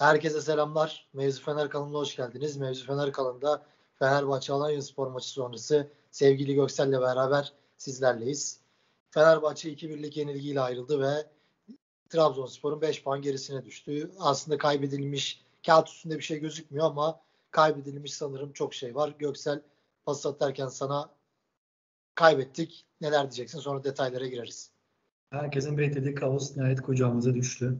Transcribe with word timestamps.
Herkese 0.00 0.40
selamlar. 0.40 1.08
Mevzu 1.12 1.42
Fener 1.42 1.70
kanalına 1.70 1.98
hoş 1.98 2.16
geldiniz. 2.16 2.56
Mevzu 2.56 2.86
Fener 2.86 3.12
kanalında 3.12 3.62
Fenerbahçe 3.98 4.52
Alanya 4.52 4.82
Spor 4.82 5.06
maçı 5.06 5.28
sonrası 5.28 5.90
sevgili 6.10 6.54
Göksel'le 6.54 7.00
beraber 7.00 7.52
sizlerleyiz. 7.76 8.60
Fenerbahçe 9.10 9.72
2-1'lik 9.72 10.16
yenilgiyle 10.16 10.60
ayrıldı 10.60 11.00
ve 11.00 11.26
Trabzonspor'un 12.08 12.80
5 12.80 13.04
puan 13.04 13.22
gerisine 13.22 13.64
düştü. 13.64 14.10
Aslında 14.18 14.58
kaybedilmiş, 14.58 15.44
kağıt 15.66 15.88
üstünde 15.88 16.16
bir 16.16 16.22
şey 16.22 16.38
gözükmüyor 16.38 16.86
ama 16.86 17.20
kaybedilmiş 17.50 18.14
sanırım 18.14 18.52
çok 18.52 18.74
şey 18.74 18.94
var. 18.94 19.14
Göksel 19.18 19.62
pas 20.04 20.26
atarken 20.26 20.68
sana 20.68 21.10
kaybettik. 22.14 22.86
Neler 23.00 23.22
diyeceksin? 23.22 23.58
Sonra 23.58 23.84
detaylara 23.84 24.26
gireriz. 24.26 24.70
Herkesin 25.30 25.78
beklediği 25.78 26.14
kaos 26.14 26.56
nihayet 26.56 26.82
kucağımıza 26.82 27.34
düştü 27.34 27.78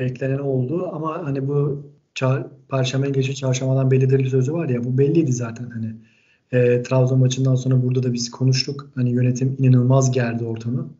beklenen 0.00 0.38
oldu 0.38 0.90
ama 0.92 1.24
hani 1.24 1.48
bu 1.48 1.86
çar, 2.14 2.46
Perşembe 2.70 3.10
gece 3.10 3.34
çarşambadan 3.34 3.90
bellidir 3.90 4.30
sözü 4.30 4.52
var 4.52 4.68
ya 4.68 4.84
bu 4.84 4.98
belliydi 4.98 5.32
zaten 5.32 5.70
hani 5.70 5.94
e, 6.52 6.82
Trabzon 6.82 7.18
maçından 7.18 7.54
sonra 7.54 7.82
burada 7.82 8.02
da 8.02 8.12
biz 8.12 8.30
konuştuk. 8.30 8.90
Hani 8.94 9.10
yönetim 9.10 9.56
inanılmaz 9.58 10.12
gerdi 10.12 10.44
ortamı. 10.44 10.90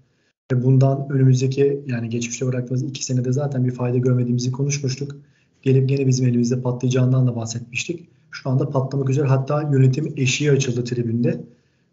Ve 0.52 0.62
bundan 0.62 1.08
önümüzdeki 1.10 1.82
yani 1.86 2.08
geçmişte 2.08 2.46
bıraktığımız 2.46 2.82
iki 2.82 3.04
senede 3.04 3.32
zaten 3.32 3.64
bir 3.64 3.70
fayda 3.70 3.98
görmediğimizi 3.98 4.52
konuşmuştuk. 4.52 5.16
Gelip 5.62 5.88
gene 5.88 6.06
bizim 6.06 6.26
elimizde 6.26 6.62
patlayacağından 6.62 7.26
da 7.26 7.36
bahsetmiştik. 7.36 8.08
Şu 8.30 8.50
anda 8.50 8.68
patlamak 8.68 9.10
üzere 9.10 9.26
hatta 9.26 9.62
yönetim 9.62 10.14
eşiği 10.16 10.50
açıldı 10.50 10.84
tribünde. 10.84 11.40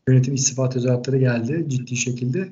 Yönetim 0.07 0.33
istifa 0.33 0.69
tezahüratları 0.69 1.17
geldi 1.17 1.65
ciddi 1.67 1.95
şekilde. 1.95 2.49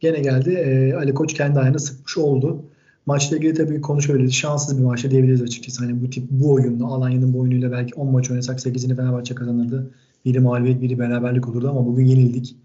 Gene 0.00 0.20
geldi. 0.20 0.50
E, 0.50 0.94
Ali 0.94 1.14
Koç 1.14 1.34
kendi 1.34 1.58
ayağına 1.58 1.78
sıkmış 1.78 2.18
oldu. 2.18 2.64
Maçla 3.06 3.36
ilgili 3.36 3.54
tabii 3.54 3.80
konuşabiliriz. 3.80 4.34
Şanssız 4.34 4.78
bir 4.78 4.84
maçta 4.84 5.10
diyebiliriz 5.10 5.42
açıkçası. 5.42 5.84
Hani 5.84 6.02
bu 6.02 6.10
tip 6.10 6.30
bu 6.30 6.52
oyunla 6.52 6.86
Alanya'nın 6.86 7.32
bu 7.32 7.40
oyunuyla 7.40 7.72
belki 7.72 7.94
10 7.94 8.10
maç 8.10 8.30
oynasak 8.30 8.58
8'ini 8.58 8.96
Fenerbahçe 8.96 9.34
kazanırdı. 9.34 9.90
Biri 10.24 10.40
mağlubiyet 10.40 10.82
biri 10.82 10.98
beraberlik 10.98 11.48
olurdu 11.48 11.70
ama 11.70 11.86
bugün 11.86 12.06
yenildik. 12.06 12.56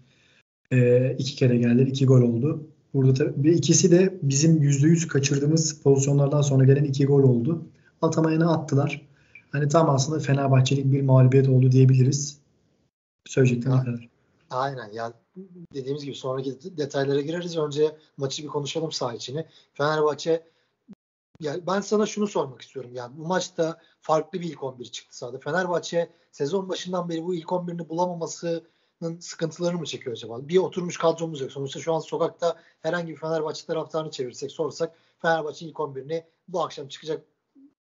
Ee, 0.72 1.16
iki 1.18 1.36
kere 1.36 1.56
geldi, 1.56 1.82
iki 1.82 2.06
gol 2.06 2.22
oldu. 2.22 2.66
Burada 2.94 3.14
tabii 3.14 3.52
ikisi 3.52 3.90
de 3.90 4.18
bizim 4.22 4.62
%100 4.62 5.08
kaçırdığımız 5.08 5.80
pozisyonlardan 5.82 6.40
sonra 6.40 6.64
gelen 6.64 6.84
iki 6.84 7.06
gol 7.06 7.22
oldu. 7.22 7.66
Atamayana 8.02 8.52
attılar. 8.52 9.06
Hani 9.50 9.68
tam 9.68 9.90
aslında 9.90 10.20
Fenerbahçelik 10.20 10.92
bir 10.92 11.02
mağlubiyet 11.02 11.48
oldu 11.48 11.72
diyebiliriz. 11.72 12.38
Söyleyecektim 13.26 13.72
ne 13.72 13.84
kadar. 13.84 14.11
Aynen 14.52 14.92
ya 14.92 15.12
dediğimiz 15.74 16.04
gibi 16.04 16.14
sonraki 16.14 16.76
detaylara 16.76 17.20
gireriz. 17.20 17.56
Önce 17.56 17.96
maçı 18.16 18.42
bir 18.42 18.48
konuşalım 18.48 18.92
saha 18.92 19.14
içini. 19.14 19.46
Fenerbahçe 19.74 20.46
ya 21.40 21.66
ben 21.66 21.80
sana 21.80 22.06
şunu 22.06 22.26
sormak 22.26 22.62
istiyorum. 22.62 22.90
Yani 22.94 23.18
bu 23.18 23.26
maçta 23.26 23.80
farklı 24.00 24.40
bir 24.40 24.46
ilk 24.46 24.62
11 24.62 24.84
çıktı 24.84 25.16
sahada. 25.16 25.38
Fenerbahçe 25.38 26.10
sezon 26.32 26.68
başından 26.68 27.08
beri 27.08 27.24
bu 27.24 27.34
ilk 27.34 27.48
11'ini 27.48 27.88
bulamamasının 27.88 29.18
sıkıntılarını 29.20 29.78
mı 29.78 29.86
çekiyor 29.86 30.16
acaba? 30.16 30.48
Bir 30.48 30.58
oturmuş 30.58 30.96
kadromuz 30.96 31.40
yok. 31.40 31.52
Sonuçta 31.52 31.80
şu 31.80 31.94
an 31.94 31.98
sokakta 31.98 32.56
herhangi 32.80 33.12
bir 33.12 33.16
Fenerbahçe 33.16 33.66
taraftarını 33.66 34.10
çevirsek 34.10 34.52
sorsak 34.52 34.94
Fenerbahçe 35.18 35.66
ilk 35.66 35.76
11'ini 35.76 36.24
bu 36.48 36.62
akşam 36.62 36.88
çıkacak 36.88 37.24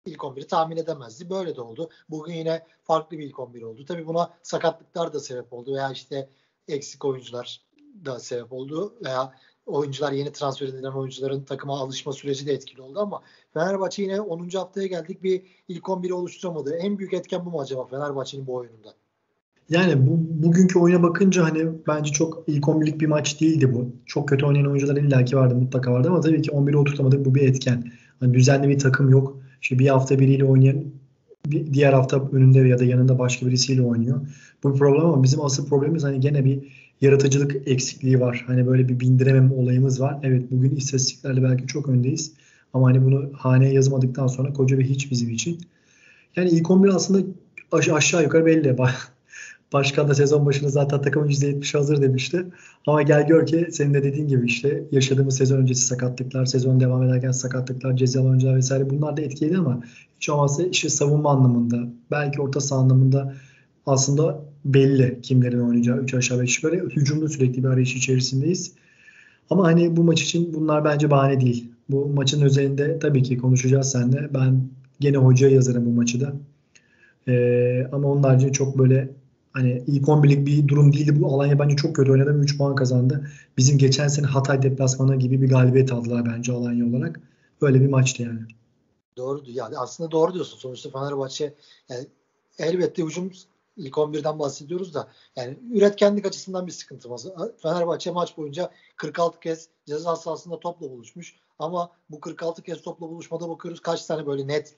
ilk 0.05 0.19
11'i 0.19 0.47
tahmin 0.47 0.77
edemezdi. 0.77 1.29
Böyle 1.29 1.55
de 1.55 1.61
oldu. 1.61 1.89
Bugün 2.09 2.33
yine 2.33 2.65
farklı 2.83 3.17
bir 3.17 3.25
ilk 3.25 3.39
11 3.39 3.61
oldu. 3.61 3.85
Tabii 3.85 4.07
buna 4.07 4.33
sakatlıklar 4.43 5.13
da 5.13 5.19
sebep 5.19 5.53
oldu 5.53 5.73
veya 5.73 5.91
işte 5.91 6.29
eksik 6.67 7.05
oyuncular 7.05 7.61
da 8.05 8.19
sebep 8.19 8.53
oldu 8.53 8.93
veya 9.05 9.33
oyuncular 9.65 10.11
yeni 10.11 10.31
transfer 10.31 10.67
edilen 10.67 10.91
oyuncuların 10.91 11.43
takıma 11.43 11.79
alışma 11.79 12.13
süreci 12.13 12.47
de 12.47 12.53
etkili 12.53 12.81
oldu 12.81 12.99
ama 12.99 13.21
Fenerbahçe 13.53 14.03
yine 14.03 14.21
10. 14.21 14.49
haftaya 14.49 14.87
geldik 14.87 15.23
bir 15.23 15.41
ilk 15.67 15.83
11'i 15.83 16.13
oluşturamadı. 16.13 16.75
En 16.75 16.97
büyük 16.97 17.13
etken 17.13 17.45
bu 17.45 17.49
mu 17.49 17.61
acaba 17.61 17.85
Fenerbahçe'nin 17.85 18.47
bu 18.47 18.55
oyununda? 18.55 18.93
Yani 19.69 20.07
bu 20.07 20.43
bugünkü 20.43 20.79
oyuna 20.79 21.03
bakınca 21.03 21.43
hani 21.43 21.65
bence 21.87 22.11
çok 22.11 22.43
ilk 22.47 22.63
11'lik 22.63 23.01
bir 23.01 23.07
maç 23.07 23.41
değildi 23.41 23.73
bu. 23.73 23.89
Çok 24.05 24.29
kötü 24.29 24.45
oynayan 24.45 24.67
oyuncular 24.67 24.95
illaki 24.97 25.37
vardı 25.37 25.55
mutlaka 25.55 25.91
vardı 25.91 26.07
ama 26.07 26.21
tabii 26.21 26.41
ki 26.41 26.51
11'i 26.51 26.77
oturtamadık 26.77 27.25
bu 27.25 27.35
bir 27.35 27.49
etken. 27.49 27.91
Hani 28.19 28.33
düzenli 28.33 28.69
bir 28.69 28.79
takım 28.79 29.09
yok. 29.09 29.37
İşte 29.61 29.79
bir 29.79 29.87
hafta 29.87 30.19
biriyle 30.19 30.45
oynayan 30.45 30.83
bir 31.51 31.73
diğer 31.73 31.93
hafta 31.93 32.29
önünde 32.31 32.59
ya 32.59 32.79
da 32.79 32.83
yanında 32.83 33.19
başka 33.19 33.47
birisiyle 33.47 33.81
oynuyor. 33.81 34.21
Bu 34.63 34.73
bir 34.73 34.79
problem 34.79 35.05
ama 35.05 35.23
bizim 35.23 35.41
asıl 35.41 35.67
problemimiz 35.67 36.03
hani 36.03 36.19
gene 36.19 36.45
bir 36.45 36.59
yaratıcılık 37.01 37.67
eksikliği 37.67 38.19
var. 38.19 38.43
Hani 38.47 38.67
böyle 38.67 38.89
bir 38.89 38.99
bindiremem 38.99 39.51
olayımız 39.51 40.01
var. 40.01 40.19
Evet 40.23 40.51
bugün 40.51 40.75
istatistiklerle 40.75 41.43
belki 41.43 41.67
çok 41.67 41.89
öndeyiz. 41.89 42.33
Ama 42.73 42.87
hani 42.87 43.05
bunu 43.05 43.29
haneye 43.33 43.73
yazmadıktan 43.73 44.27
sonra 44.27 44.53
koca 44.53 44.79
bir 44.79 44.85
hiç 44.85 45.11
bizim 45.11 45.29
için. 45.29 45.59
Yani 46.35 46.49
ilk 46.49 46.71
11 46.71 46.89
aslında 46.89 47.27
aşağı 47.71 48.23
yukarı 48.23 48.45
belli. 48.45 48.77
Başkan 49.73 50.07
da 50.07 50.15
sezon 50.15 50.45
başında 50.45 50.69
zaten 50.69 51.01
takımın 51.01 51.27
%70 51.27 51.77
hazır 51.77 52.01
demişti. 52.01 52.45
Ama 52.87 53.01
gel 53.01 53.27
gör 53.27 53.45
ki 53.45 53.67
senin 53.71 53.93
de 53.93 54.03
dediğin 54.03 54.27
gibi 54.27 54.45
işte 54.45 54.83
yaşadığımız 54.91 55.37
sezon 55.37 55.57
öncesi 55.57 55.81
sakatlıklar, 55.85 56.45
sezon 56.45 56.79
devam 56.79 57.03
ederken 57.03 57.31
sakatlıklar, 57.31 57.95
cezalı 57.95 58.27
oyuncular 58.27 58.55
vesaire 58.55 58.89
bunlar 58.89 59.17
da 59.17 59.21
etkiledi 59.21 59.57
ama 59.57 59.81
hiç 60.17 60.29
olmazsa 60.29 60.63
işte 60.63 60.89
savunma 60.89 61.31
anlamında, 61.31 61.89
belki 62.11 62.41
orta 62.41 62.59
saha 62.59 62.79
anlamında 62.79 63.33
aslında 63.85 64.45
belli 64.65 65.19
kimlerin 65.21 65.59
oynayacağı 65.59 65.97
3 65.97 66.13
aşağı 66.13 66.41
5 66.41 66.63
yukarı. 66.63 66.89
Hücumda 66.89 67.27
sürekli 67.27 67.63
bir 67.63 67.67
arayış 67.67 67.95
içerisindeyiz. 67.95 68.73
Ama 69.49 69.63
hani 69.63 69.97
bu 69.97 70.03
maç 70.03 70.21
için 70.21 70.53
bunlar 70.53 70.85
bence 70.85 71.11
bahane 71.11 71.41
değil. 71.41 71.71
Bu 71.89 72.07
maçın 72.07 72.41
özelinde 72.41 72.99
tabii 72.99 73.23
ki 73.23 73.37
konuşacağız 73.37 73.91
seninle. 73.91 74.33
Ben 74.33 74.61
gene 74.99 75.17
hocaya 75.17 75.53
yazarım 75.53 75.85
bu 75.85 75.89
maçı 75.89 76.21
da. 76.21 76.33
Ee, 77.27 77.87
ama 77.91 78.07
onun 78.07 78.23
haricinde 78.23 78.51
çok 78.51 78.77
böyle 78.77 79.09
hani 79.53 79.83
ilk 79.87 80.07
11'lik 80.07 80.47
bir 80.47 80.67
durum 80.67 80.93
değildi. 80.93 81.21
Bu 81.21 81.27
Alanya 81.27 81.59
bence 81.59 81.75
çok 81.75 81.95
kötü 81.95 82.11
oynadı 82.11 82.35
ve 82.35 82.39
3 82.39 82.57
puan 82.57 82.75
kazandı. 82.75 83.27
Bizim 83.57 83.77
geçen 83.77 84.07
sene 84.07 84.25
Hatay 84.25 84.61
deplasmanı 84.61 85.15
gibi 85.15 85.41
bir 85.41 85.49
galibiyet 85.49 85.91
aldılar 85.91 86.25
bence 86.25 86.51
Alanya 86.51 86.85
olarak. 86.85 87.19
Böyle 87.61 87.81
bir 87.81 87.87
maçtı 87.87 88.23
yani. 88.23 88.39
Doğru. 89.17 89.41
Yani 89.45 89.77
aslında 89.77 90.11
doğru 90.11 90.33
diyorsun. 90.33 90.57
Sonuçta 90.57 90.89
Fenerbahçe 90.89 91.53
yani 91.89 92.07
elbette 92.59 93.03
hücum 93.03 93.31
ilk 93.77 93.93
11'den 93.93 94.39
bahsediyoruz 94.39 94.93
da 94.93 95.11
yani 95.35 95.59
üretkenlik 95.73 96.25
açısından 96.25 96.67
bir 96.67 96.71
sıkıntımız. 96.71 97.27
Fenerbahçe 97.61 98.11
maç 98.11 98.37
boyunca 98.37 98.71
46 98.95 99.39
kez 99.39 99.69
ceza 99.85 100.15
sahasında 100.15 100.59
topla 100.59 100.91
buluşmuş. 100.91 101.35
Ama 101.59 101.91
bu 102.09 102.19
46 102.19 102.63
kez 102.63 102.81
topla 102.81 103.09
buluşmada 103.09 103.49
bakıyoruz 103.49 103.79
kaç 103.79 104.05
tane 104.05 104.27
böyle 104.27 104.47
net 104.47 104.75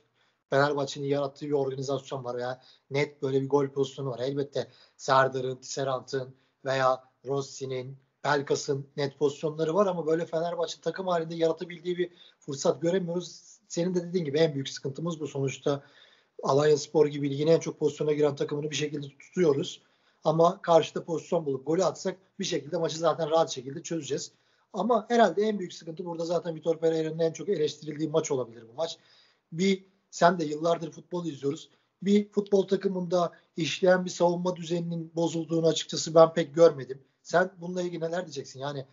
Fenerbahçe'nin 0.50 1.06
yarattığı 1.06 1.46
bir 1.46 1.52
organizasyon 1.52 2.24
var 2.24 2.38
veya 2.38 2.62
net 2.92 3.22
böyle 3.22 3.42
bir 3.42 3.50
gol 3.50 3.68
pozisyonu 3.68 4.10
var. 4.10 4.20
Elbette 4.20 4.68
Serdar'ın, 4.98 5.56
Tisserant'ın 5.56 6.36
veya 6.66 7.04
Rossi'nin, 7.26 7.98
Pelkas'ın 8.24 8.88
net 8.98 9.20
pozisyonları 9.20 9.76
var 9.76 9.88
ama 9.88 10.08
böyle 10.08 10.26
Fenerbahçe 10.26 10.82
takım 10.82 11.08
halinde 11.08 11.36
yaratabildiği 11.36 11.98
bir 11.98 12.12
fırsat 12.40 12.82
göremiyoruz. 12.82 13.59
Senin 13.69 13.96
de 13.96 14.03
dediğin 14.03 14.25
gibi 14.25 14.40
en 14.40 14.53
büyük 14.53 14.69
sıkıntımız 14.69 15.19
bu. 15.19 15.28
Sonuçta 15.28 15.84
Alanya 16.44 16.78
Spor 16.78 17.07
gibi 17.07 17.30
ligin 17.30 17.47
en 17.47 17.59
çok 17.59 17.80
pozisyona 17.80 18.13
giren 18.13 18.35
takımını 18.35 18.72
bir 18.72 18.75
şekilde 18.75 19.07
tutuyoruz. 19.19 19.81
Ama 20.24 20.62
karşıda 20.62 21.03
pozisyon 21.03 21.46
bulup 21.46 21.68
golü 21.68 21.84
atsak 21.84 22.18
bir 22.40 22.46
şekilde 22.46 22.78
maçı 22.78 22.97
zaten 22.97 23.29
rahat 23.29 23.50
şekilde 23.50 23.84
çözeceğiz. 23.84 24.31
Ama 24.74 25.06
herhalde 25.09 25.41
en 25.41 25.59
büyük 25.59 25.74
sıkıntı 25.74 26.06
burada 26.06 26.25
zaten 26.25 26.56
Vitor 26.56 26.79
Pereira'nın 26.79 27.19
en 27.19 27.34
çok 27.34 27.50
eleştirildiği 27.50 28.09
maç 28.09 28.31
olabilir 28.31 28.63
bu 28.72 28.74
maç. 28.74 28.97
Bir 29.52 29.85
sen 30.12 30.40
de 30.40 30.46
yıllardır 30.46 30.91
futbol 30.91 31.25
izliyoruz. 31.25 31.69
Bir 32.02 32.31
futbol 32.31 32.68
takımında 32.68 33.31
işleyen 33.58 34.06
bir 34.06 34.09
savunma 34.09 34.56
düzeninin 34.56 35.12
bozulduğunu 35.16 35.68
açıkçası 35.68 36.16
ben 36.16 36.34
pek 36.34 36.56
görmedim. 36.56 37.02
Sen 37.24 37.52
bununla 37.58 37.81
ilgili 37.81 38.02
neler 38.02 38.25
diyeceksin? 38.25 38.59
Yani 38.59 38.85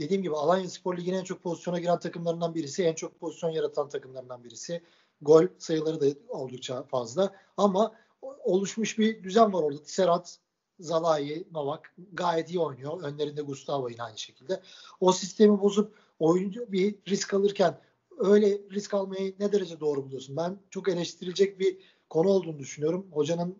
dediğim 0.00 0.22
gibi 0.22 0.34
Alanya 0.34 0.68
Spor 0.68 0.96
Ligi'nin 0.96 1.18
en 1.18 1.24
çok 1.24 1.42
pozisyona 1.42 1.80
giren 1.80 1.98
takımlarından 1.98 2.54
birisi, 2.54 2.84
en 2.84 2.94
çok 2.94 3.20
pozisyon 3.20 3.50
yaratan 3.50 3.88
takımlarından 3.88 4.44
birisi. 4.44 4.82
Gol 5.20 5.46
sayıları 5.58 6.00
da 6.00 6.06
oldukça 6.28 6.82
fazla. 6.82 7.34
Ama 7.56 7.92
oluşmuş 8.22 8.98
bir 8.98 9.22
düzen 9.22 9.52
var 9.52 9.62
orada. 9.62 9.78
Serhat, 9.84 10.38
Zalai, 10.80 11.46
Novak 11.52 11.94
gayet 12.12 12.50
iyi 12.50 12.58
oynuyor. 12.58 13.02
Önlerinde 13.02 13.42
Gustavo 13.42 13.88
yine 13.88 14.02
aynı 14.02 14.18
şekilde. 14.18 14.62
O 15.00 15.12
sistemi 15.12 15.60
bozup 15.60 15.94
oyuncu 16.18 16.72
bir 16.72 16.94
risk 17.08 17.34
alırken 17.34 17.80
öyle 18.18 18.58
risk 18.70 18.94
almayı 18.94 19.34
ne 19.38 19.52
derece 19.52 19.80
doğru 19.80 20.04
buluyorsun? 20.04 20.36
Ben 20.36 20.58
çok 20.70 20.88
eleştirilecek 20.88 21.60
bir 21.60 21.78
konu 22.10 22.28
olduğunu 22.28 22.58
düşünüyorum. 22.58 23.06
Hocanın 23.12 23.58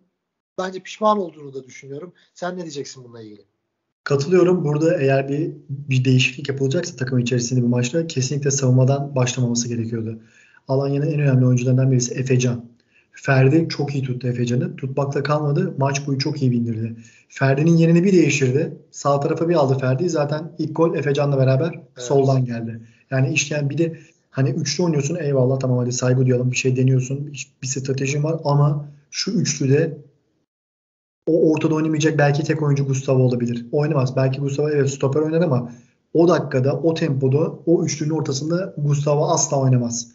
bence 0.58 0.80
pişman 0.80 1.18
olduğunu 1.18 1.54
da 1.54 1.64
düşünüyorum. 1.64 2.12
Sen 2.34 2.56
ne 2.56 2.62
diyeceksin 2.62 3.04
bununla 3.04 3.22
ilgili? 3.22 3.44
Katılıyorum. 4.06 4.64
Burada 4.64 4.98
eğer 4.98 5.28
bir 5.28 5.52
bir 5.68 6.04
değişiklik 6.04 6.48
yapılacaksa 6.48 6.96
takım 6.96 7.18
içerisinde 7.18 7.62
bir 7.62 7.66
maçta 7.66 8.06
kesinlikle 8.06 8.50
savunmadan 8.50 9.16
başlamaması 9.16 9.68
gerekiyordu. 9.68 10.18
Alanya'nın 10.68 11.06
en 11.06 11.20
önemli 11.20 11.46
oyuncularından 11.46 11.90
birisi 11.90 12.14
Efecan. 12.14 12.64
Ferdi 13.12 13.68
çok 13.68 13.94
iyi 13.94 14.04
tuttu 14.04 14.28
Efecan'ı. 14.28 14.76
Tutmakla 14.76 15.22
kalmadı. 15.22 15.74
Maç 15.78 16.06
boyu 16.06 16.18
çok 16.18 16.42
iyi 16.42 16.50
bindirdi. 16.50 16.96
Ferdi'nin 17.28 17.76
yerini 17.76 18.04
bir 18.04 18.12
değiştirdi. 18.12 18.76
Sağ 18.90 19.20
tarafa 19.20 19.48
bir 19.48 19.54
aldı 19.54 19.78
Ferdi. 19.78 20.08
Zaten 20.08 20.52
ilk 20.58 20.76
gol 20.76 20.94
Efecan'la 20.94 21.38
beraber 21.38 21.70
evet. 21.74 21.84
soldan 21.96 22.44
geldi. 22.44 22.80
Yani 23.10 23.32
işleyen 23.32 23.70
bir 23.70 23.78
de 23.78 23.98
Hani 24.30 24.50
üçlü 24.50 24.82
oynuyorsun 24.82 25.16
eyvallah 25.20 25.60
tamam 25.60 25.78
hadi 25.78 25.92
saygı 25.92 26.26
duyalım 26.26 26.50
bir 26.50 26.56
şey 26.56 26.76
deniyorsun. 26.76 27.32
Bir 27.62 27.66
stratejin 27.66 28.22
var 28.22 28.40
ama 28.44 28.88
şu 29.10 29.30
üçlüde 29.30 29.98
o 31.26 31.52
ortada 31.52 31.74
oynamayacak 31.74 32.18
belki 32.18 32.44
tek 32.44 32.62
oyuncu 32.62 32.86
Gustavo 32.86 33.22
olabilir. 33.22 33.66
Oynamaz. 33.72 34.16
Belki 34.16 34.40
Gustavo 34.40 34.70
evet 34.70 34.90
stoper 34.90 35.20
oynar 35.20 35.40
ama 35.40 35.72
o 36.14 36.28
dakikada, 36.28 36.80
o 36.80 36.94
tempoda, 36.94 37.52
o 37.66 37.84
üçlünün 37.84 38.10
ortasında 38.10 38.74
Gustavo 38.76 39.28
asla 39.28 39.60
oynamaz. 39.60 40.08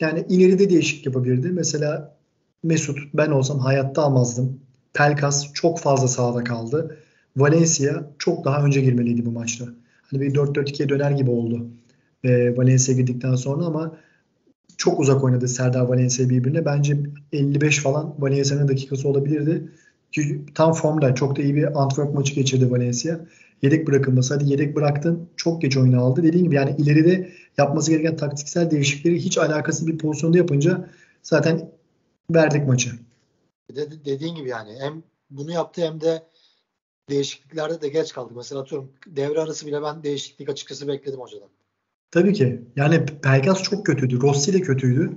Yani 0.00 0.24
ileride 0.28 0.70
değişik 0.70 1.06
yapabilirdi. 1.06 1.48
Mesela 1.48 2.16
Mesut 2.62 2.98
ben 3.14 3.30
olsam 3.30 3.58
hayatta 3.58 4.02
almazdım. 4.02 4.60
Pelkas 4.94 5.52
çok 5.52 5.78
fazla 5.78 6.08
sağda 6.08 6.44
kaldı. 6.44 6.96
Valencia 7.36 8.04
çok 8.18 8.44
daha 8.44 8.64
önce 8.64 8.80
girmeliydi 8.80 9.26
bu 9.26 9.30
maçta. 9.30 9.64
Hani 10.02 10.20
bir 10.20 10.34
4-4-2'ye 10.34 10.88
döner 10.88 11.10
gibi 11.10 11.30
oldu. 11.30 11.66
E, 12.24 12.56
Valencia 12.56 12.94
girdikten 12.94 13.34
sonra 13.34 13.64
ama 13.64 13.98
çok 14.76 15.00
uzak 15.00 15.24
oynadı 15.24 15.48
Serdar 15.48 15.80
Valencia 15.80 16.28
birbirine. 16.28 16.64
Bence 16.64 16.96
55 17.32 17.78
falan 17.78 18.14
Valencia'nın 18.18 18.68
dakikası 18.68 19.08
olabilirdi. 19.08 19.68
Çünkü 20.12 20.54
tam 20.54 20.72
formda 20.72 21.14
çok 21.14 21.36
da 21.36 21.42
iyi 21.42 21.54
bir 21.54 21.82
Antwerp 21.82 22.14
maçı 22.14 22.34
geçirdi 22.34 22.70
Valencia. 22.70 23.20
Yedek 23.62 23.86
bırakılması. 23.86 24.34
Hadi 24.34 24.50
yedek 24.50 24.76
bıraktın. 24.76 25.28
Çok 25.36 25.62
geç 25.62 25.76
oyunu 25.76 26.04
aldı. 26.04 26.22
Dediğim 26.22 26.44
gibi 26.44 26.54
yani 26.54 26.74
ileride 26.78 27.32
yapması 27.58 27.90
gereken 27.90 28.16
taktiksel 28.16 28.70
değişiklikleri 28.70 29.18
hiç 29.18 29.38
alakası 29.38 29.86
bir 29.86 29.98
pozisyonda 29.98 30.38
yapınca 30.38 30.90
zaten 31.22 31.70
verdik 32.30 32.66
maçı. 32.68 32.90
De, 33.76 34.04
dediğin 34.04 34.34
gibi 34.34 34.48
yani 34.48 34.70
hem 34.80 35.02
bunu 35.30 35.52
yaptı 35.52 35.82
hem 35.82 36.00
de 36.00 36.22
değişikliklerde 37.10 37.80
de 37.80 37.88
geç 37.88 38.12
kaldık. 38.12 38.36
Mesela 38.36 38.60
atıyorum 38.60 38.92
devre 39.06 39.40
arası 39.40 39.66
bile 39.66 39.82
ben 39.82 40.02
değişiklik 40.02 40.48
açıkçası 40.48 40.88
bekledim 40.88 41.20
hocadan. 41.20 41.48
Tabii 42.10 42.32
ki. 42.32 42.62
Yani 42.76 43.06
Pelkas 43.22 43.62
çok 43.62 43.86
kötüydü. 43.86 44.20
Rossi 44.20 44.52
de 44.52 44.60
kötüydü. 44.60 45.10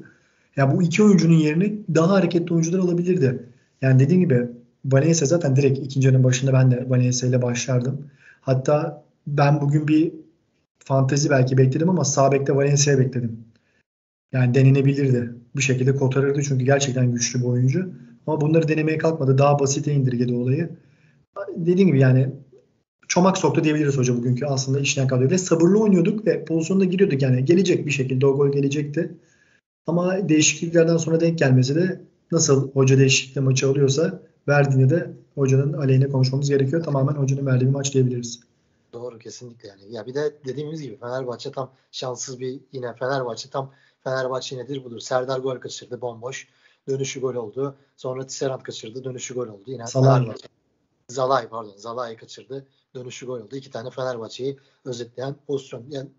Ya 0.55 0.75
bu 0.75 0.83
iki 0.83 1.03
oyuncunun 1.03 1.33
yerini 1.33 1.79
daha 1.95 2.09
hareketli 2.09 2.53
oyuncular 2.53 2.79
alabilirdi. 2.79 3.49
Yani 3.81 3.99
dediğim 3.99 4.21
gibi 4.21 4.47
Valencia 4.85 5.25
zaten 5.27 5.55
direkt 5.55 5.79
ikinci 5.79 6.07
yarının 6.07 6.23
başında 6.23 6.53
ben 6.53 6.71
de 6.71 6.89
Valencia 6.89 7.29
ile 7.29 7.41
başlardım. 7.41 8.07
Hatta 8.41 9.03
ben 9.27 9.61
bugün 9.61 9.87
bir 9.87 10.13
fantezi 10.79 11.29
belki 11.29 11.57
bekledim 11.57 11.89
ama 11.89 12.05
sağ 12.05 12.31
bekte 12.31 12.55
Valencia'ya 12.55 12.99
bekledim. 12.99 13.45
Yani 14.33 14.53
denenebilirdi. 14.53 15.35
Bir 15.55 15.61
şekilde 15.61 15.95
kotarırdı 15.95 16.41
çünkü 16.43 16.65
gerçekten 16.65 17.11
güçlü 17.11 17.39
bir 17.39 17.45
oyuncu. 17.45 17.89
Ama 18.27 18.41
bunları 18.41 18.67
denemeye 18.67 18.97
kalkmadı. 18.97 19.37
Daha 19.37 19.59
basite 19.59 19.93
indirgedi 19.93 20.33
olayı. 20.33 20.69
Dediğim 21.55 21.87
gibi 21.87 21.99
yani 21.99 22.29
çomak 23.07 23.37
soktu 23.37 23.63
diyebiliriz 23.63 23.97
hoca 23.97 24.17
bugünkü 24.17 24.45
aslında 24.45 24.79
işleyen 24.79 25.07
kadroyla. 25.07 25.37
Sabırlı 25.37 25.79
oynuyorduk 25.79 26.27
ve 26.27 26.45
pozisyonda 26.45 26.85
giriyorduk 26.85 27.21
yani. 27.21 27.45
Gelecek 27.45 27.85
bir 27.85 27.91
şekilde 27.91 28.25
o 28.25 28.37
gol 28.37 28.51
gelecekti. 28.51 29.11
Ama 29.87 30.29
değişikliklerden 30.29 30.97
sonra 30.97 31.19
denk 31.19 31.39
gelmesi 31.39 31.75
de 31.75 32.01
nasıl 32.31 32.71
hoca 32.71 32.97
değişiklikle 32.97 33.41
maçı 33.41 33.69
alıyorsa 33.69 34.21
verdiğinde 34.47 34.89
de 34.89 35.11
hocanın 35.35 35.73
aleyhine 35.73 36.09
konuşmamız 36.09 36.49
gerekiyor. 36.49 36.83
Tamamen 36.83 37.13
hocanın 37.13 37.45
verdiği 37.45 37.65
bir 37.65 37.71
maç 37.71 37.93
diyebiliriz. 37.93 38.39
Doğru 38.93 39.19
kesinlikle 39.19 39.69
yani. 39.69 39.93
Ya 39.93 40.05
bir 40.05 40.13
de 40.13 40.35
dediğimiz 40.45 40.81
gibi 40.81 40.97
Fenerbahçe 40.97 41.51
tam 41.51 41.71
şanssız 41.91 42.39
bir 42.39 42.59
yine 42.71 42.93
Fenerbahçe 42.95 43.49
tam 43.49 43.71
Fenerbahçe 44.03 44.57
nedir 44.57 44.83
budur. 44.83 44.99
Serdar 44.99 45.39
gol 45.39 45.55
kaçırdı 45.55 46.01
bomboş. 46.01 46.47
Dönüşü 46.87 47.21
gol 47.21 47.35
oldu. 47.35 47.75
Sonra 47.97 48.27
Tisserand 48.27 48.61
kaçırdı. 48.61 49.03
Dönüşü 49.03 49.33
gol 49.33 49.47
oldu. 49.47 49.63
Yine 49.65 49.87
Salay. 49.87 50.19
Fenerbahçe. 50.19 50.47
Zalay 51.07 51.49
pardon. 51.49 51.73
Zalay 51.77 52.17
kaçırdı. 52.17 52.67
Dönüşü 52.95 53.25
gol 53.25 53.39
oldu. 53.39 53.55
İki 53.55 53.71
tane 53.71 53.89
Fenerbahçe'yi 53.89 54.59
özetleyen 54.85 55.35
pozisyon. 55.47 55.85
Yani 55.89 56.09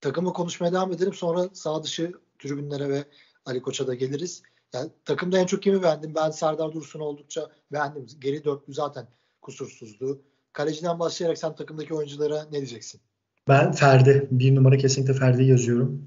takımı 0.00 0.32
konuşmaya 0.32 0.72
devam 0.72 0.92
edelim. 0.92 1.14
Sonra 1.14 1.48
sağ 1.52 1.82
dışı 1.82 2.12
tribünlere 2.38 2.88
ve 2.88 3.04
Ali 3.46 3.62
Koç'a 3.62 3.86
da 3.86 3.94
geliriz. 3.94 4.42
Yani 4.74 4.90
takımda 5.04 5.38
en 5.38 5.46
çok 5.46 5.62
kimi 5.62 5.82
beğendim? 5.82 6.14
Ben 6.14 6.30
Serdar 6.30 6.72
Dursun'u 6.72 7.02
oldukça 7.04 7.48
beğendim. 7.72 8.06
Geri 8.20 8.44
dörtlü 8.44 8.74
zaten 8.74 9.06
kusursuzdu. 9.42 10.22
Kaleciden 10.52 10.98
başlayarak 10.98 11.38
sen 11.38 11.54
takımdaki 11.54 11.94
oyunculara 11.94 12.44
ne 12.44 12.58
diyeceksin? 12.58 13.00
Ben 13.48 13.72
Ferdi. 13.72 14.28
Bir 14.30 14.54
numara 14.54 14.76
kesinlikle 14.76 15.14
Ferdi 15.14 15.44
yazıyorum. 15.44 16.06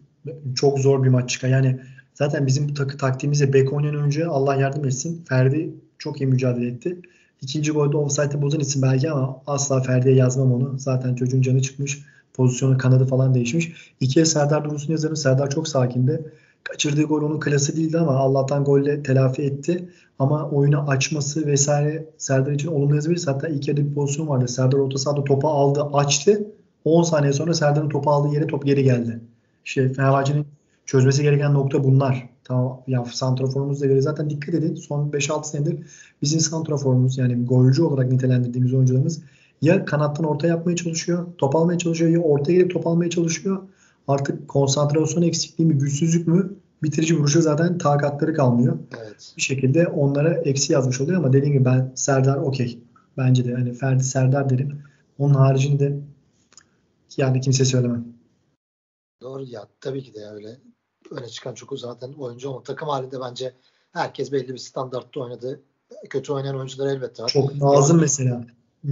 Çok 0.56 0.80
zor 0.80 1.04
bir 1.04 1.10
maç 1.10 1.30
çıkar. 1.30 1.48
Yani 1.48 1.80
zaten 2.14 2.48
bizim 2.48 2.70
bu 2.70 2.74
takı 2.74 2.98
taktiğimizde 2.98 3.54
bek 3.54 3.74
oynayan 3.74 3.96
oyuncu 3.96 4.32
Allah 4.32 4.56
yardım 4.56 4.86
etsin. 4.86 5.26
Ferdi 5.30 5.74
çok 5.98 6.22
iyi 6.22 6.28
mücadele 6.28 6.68
etti. 6.68 7.02
İkinci 7.42 7.72
golde 7.72 7.98
offside'ı 7.98 8.42
bozan 8.42 8.60
isim 8.60 8.82
belki 8.82 9.12
ama 9.12 9.42
asla 9.48 9.82
Ferdi'ye 9.82 10.16
yazmam 10.16 10.54
onu. 10.54 10.80
Zaten 10.80 11.16
çocuğun 11.16 11.42
canı 11.42 11.62
çıkmış. 11.62 12.00
Pozisyonu 12.34 12.78
kanadı 12.78 13.06
falan 13.06 13.34
değişmiş. 13.34 13.94
İkiye 14.00 14.26
Serdar 14.26 14.70
Dursun 14.70 14.92
yazarım. 14.92 15.16
Serdar 15.16 15.50
çok 15.50 15.68
sakindi. 15.68 16.32
Kaçırdığı 16.64 17.04
gol 17.04 17.22
onun 17.22 17.40
klası 17.40 17.76
değildi 17.78 18.00
ama 18.00 18.16
Allah'tan 18.16 18.64
golle 18.64 19.04
telafi 19.04 19.42
etti. 19.42 19.90
Ama 20.20 20.50
oyunu 20.50 20.90
açması 20.90 21.46
vesaire 21.46 22.10
Serdar 22.18 22.52
için 22.52 22.68
olumlu 22.68 22.96
yazabiliriz. 22.96 23.28
Hatta 23.28 23.48
ilk 23.48 23.68
yarıda 23.68 23.86
bir 23.90 23.94
pozisyon 23.94 24.28
vardı. 24.28 24.48
Serdar 24.48 24.78
orta 24.78 24.98
sahada 24.98 25.24
topu 25.24 25.48
aldı, 25.48 25.84
açtı. 25.94 26.48
10 26.86 27.04
saniye 27.04 27.34
sonra 27.34 27.54
Serdar'ın 27.54 27.90
topu 27.90 28.12
aldığı 28.12 28.34
yere 28.34 28.48
top 28.48 28.66
geri 28.66 28.84
geldi. 28.84 29.20
İşte 29.66 29.94
Fenerbahçe'nin 29.94 30.46
çözmesi 30.86 31.24
gereken 31.24 31.54
nokta 31.54 31.84
bunlar. 31.84 32.30
Tamam 32.44 32.82
ya 32.88 33.06
santraforumuzla 33.06 33.86
göre 33.86 34.02
zaten 34.02 34.30
dikkat 34.30 34.56
edin. 34.56 34.76
Son 34.76 35.10
5-6 35.10 35.44
senedir 35.44 35.80
bizim 36.22 36.40
santraforumuz 36.40 37.18
yani 37.18 37.46
golcü 37.46 37.84
olarak 37.84 38.12
nitelendirdiğimiz 38.12 38.74
oyuncularımız 38.74 39.22
ya 39.62 39.86
kanattan 39.86 40.26
orta 40.26 40.48
yapmaya 40.48 40.76
çalışıyor, 40.76 41.26
top 41.38 41.56
almaya 41.56 41.78
çalışıyor 41.78 42.12
ya 42.12 42.20
ortaya 42.20 42.54
gelip 42.54 42.74
top 42.74 42.88
almaya 42.88 43.10
çalışıyor. 43.10 43.62
Artık 44.08 44.48
konsantrasyon 44.48 45.24
eksikliği 45.24 45.68
mi, 45.68 45.78
güçsüzlük 45.78 46.28
mü 46.28 46.56
bitirici 46.84 47.18
vuruşa 47.18 47.42
zaten 47.42 47.78
takatları 47.78 48.34
kalmıyor. 48.34 48.80
Evet. 48.98 49.34
Bir 49.38 49.42
şekilde 49.42 49.88
onlara 49.88 50.34
eksi 50.34 50.74
yazmış 50.74 51.02
oluyor 51.02 51.18
ama 51.18 51.34
dediğim 51.34 51.54
gibi 51.54 51.66
ben 51.66 51.92
Serdar 51.96 52.38
okey. 52.38 52.80
Bence 53.18 53.46
de 53.46 53.54
hani 53.54 53.74
Ferdi 53.74 54.04
Serdar 54.04 54.50
derim. 54.50 54.84
Onun 55.20 55.34
haricinde 55.34 56.00
yani 57.18 57.42
kimse 57.42 57.66
söylemem. 57.66 58.06
Doğru 59.22 59.44
ya 59.44 59.68
tabii 59.82 60.04
ki 60.04 60.14
de 60.14 60.26
öyle 60.26 60.58
öne 61.12 61.28
çıkan 61.28 61.54
çok 61.54 61.80
zaten 61.80 62.14
oyuncu 62.14 62.50
ama 62.50 62.64
takım 62.64 62.90
halinde 62.90 63.20
bence 63.22 63.54
herkes 63.92 64.32
belli 64.32 64.54
bir 64.54 64.58
standartta 64.58 65.20
oynadı. 65.20 65.62
Kötü 66.10 66.34
oynayan 66.34 66.56
oyuncular 66.56 66.88
elbette 66.88 67.24
var. 67.24 67.30
Çok 67.30 67.56
Nazım 67.56 68.00
mesela. 68.00 68.46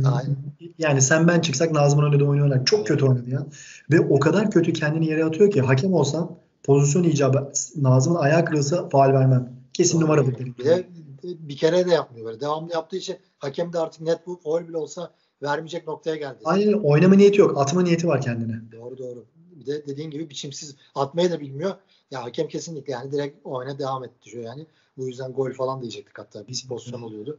Aynen. 0.05 0.35
Yani 0.77 1.01
sen 1.01 1.27
ben 1.27 1.39
çıksak 1.39 1.71
Nazım'ın 1.71 2.03
oynadığı 2.03 2.25
oyunu 2.25 2.43
oynar. 2.43 2.65
Çok 2.65 2.87
kötü 2.87 3.05
oynadı 3.05 3.29
ya. 3.29 3.45
Ve 3.91 3.99
o 3.99 4.19
kadar 4.19 4.51
kötü 4.51 4.73
kendini 4.73 5.07
yere 5.07 5.25
atıyor 5.25 5.51
ki 5.51 5.61
hakem 5.61 5.93
olsam 5.93 6.35
pozisyon 6.63 7.03
icabı 7.03 7.51
Nazım'ın 7.75 8.19
ayağı 8.19 8.45
kırılsa 8.45 8.89
faal 8.89 9.13
vermem. 9.13 9.53
Kesin 9.73 10.01
numaradır 10.01 10.37
derim. 10.37 10.55
Bir 10.59 10.65
de 10.65 10.87
bir 11.23 11.57
kere 11.57 11.85
de 11.87 11.91
yapmıyor 11.93 12.25
böyle. 12.25 12.41
Devamlı 12.41 12.73
yaptığı 12.73 12.97
için 12.97 13.17
hakem 13.37 13.73
de 13.73 13.79
artık 13.79 14.01
net 14.01 14.27
bu 14.27 14.39
faul 14.43 14.67
bile 14.67 14.77
olsa 14.77 15.11
vermeyecek 15.41 15.87
noktaya 15.87 16.15
geldi. 16.15 16.37
Aynen 16.43 16.73
oynama 16.73 17.15
niyeti 17.15 17.41
yok. 17.41 17.57
Atma 17.57 17.81
niyeti 17.81 18.07
var 18.07 18.21
kendine. 18.21 18.61
Doğru 18.71 18.97
doğru. 18.97 19.25
Bir 19.55 19.65
de 19.65 19.87
dediğin 19.87 20.11
gibi 20.11 20.29
biçimsiz 20.29 20.75
atmayı 20.95 21.31
da 21.31 21.39
bilmiyor. 21.39 21.75
Ya 22.11 22.23
hakem 22.23 22.47
kesinlikle 22.47 22.93
yani 22.93 23.11
direkt 23.11 23.45
oyuna 23.45 23.79
devam 23.79 24.03
etti 24.03 24.31
diyor 24.31 24.43
yani. 24.43 24.65
Bu 24.97 25.07
yüzden 25.07 25.31
gol 25.31 25.51
falan 25.51 25.81
diyecektik 25.81 26.19
hatta. 26.19 26.47
Bir 26.47 26.65
pozisyon 26.69 27.01
oluyordu. 27.01 27.37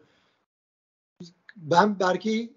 Ben 1.56 2.00
belki 2.00 2.56